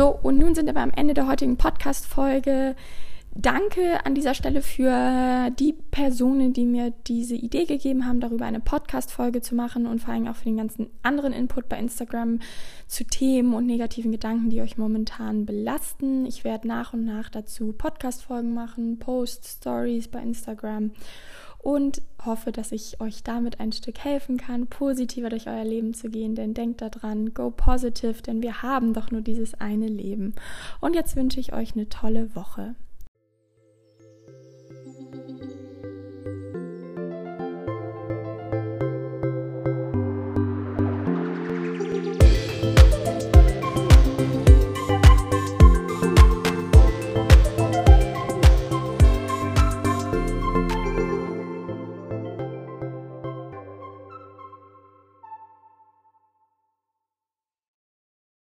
So, 0.00 0.18
und 0.22 0.38
nun 0.38 0.54
sind 0.54 0.64
wir 0.64 0.74
am 0.80 0.92
Ende 0.96 1.12
der 1.12 1.28
heutigen 1.28 1.58
Podcast-Folge. 1.58 2.74
Danke 3.34 4.06
an 4.06 4.14
dieser 4.14 4.32
Stelle 4.32 4.62
für 4.62 5.50
die 5.50 5.74
Personen, 5.74 6.54
die 6.54 6.64
mir 6.64 6.94
diese 7.06 7.34
Idee 7.34 7.66
gegeben 7.66 8.06
haben, 8.06 8.18
darüber 8.18 8.46
eine 8.46 8.60
Podcast-Folge 8.60 9.42
zu 9.42 9.54
machen 9.54 9.84
und 9.84 10.00
vor 10.00 10.14
allem 10.14 10.26
auch 10.26 10.36
für 10.36 10.46
den 10.46 10.56
ganzen 10.56 10.88
anderen 11.02 11.34
Input 11.34 11.68
bei 11.68 11.78
Instagram 11.78 12.38
zu 12.86 13.04
Themen 13.04 13.52
und 13.52 13.66
negativen 13.66 14.10
Gedanken, 14.10 14.48
die 14.48 14.62
euch 14.62 14.78
momentan 14.78 15.44
belasten. 15.44 16.24
Ich 16.24 16.44
werde 16.44 16.66
nach 16.66 16.94
und 16.94 17.04
nach 17.04 17.28
dazu 17.28 17.74
Podcast-Folgen 17.74 18.54
machen, 18.54 18.98
Posts, 18.98 19.58
Stories 19.58 20.08
bei 20.08 20.22
Instagram 20.22 20.92
und 21.62 22.00
hoffe, 22.24 22.52
dass 22.52 22.72
ich 22.72 23.00
euch 23.00 23.22
damit 23.22 23.60
ein 23.60 23.72
Stück 23.72 23.98
helfen 23.98 24.38
kann, 24.38 24.66
positiver 24.66 25.28
durch 25.28 25.46
euer 25.46 25.64
Leben 25.64 25.94
zu 25.94 26.08
gehen. 26.08 26.34
Denn 26.34 26.54
denkt 26.54 26.80
daran, 26.80 27.34
go 27.34 27.50
positive, 27.50 28.22
denn 28.22 28.42
wir 28.42 28.62
haben 28.62 28.94
doch 28.94 29.10
nur 29.10 29.20
dieses 29.20 29.54
eine 29.54 29.88
Leben. 29.88 30.34
Und 30.80 30.94
jetzt 30.94 31.16
wünsche 31.16 31.40
ich 31.40 31.52
euch 31.52 31.74
eine 31.74 31.88
tolle 31.88 32.34
Woche. 32.34 32.74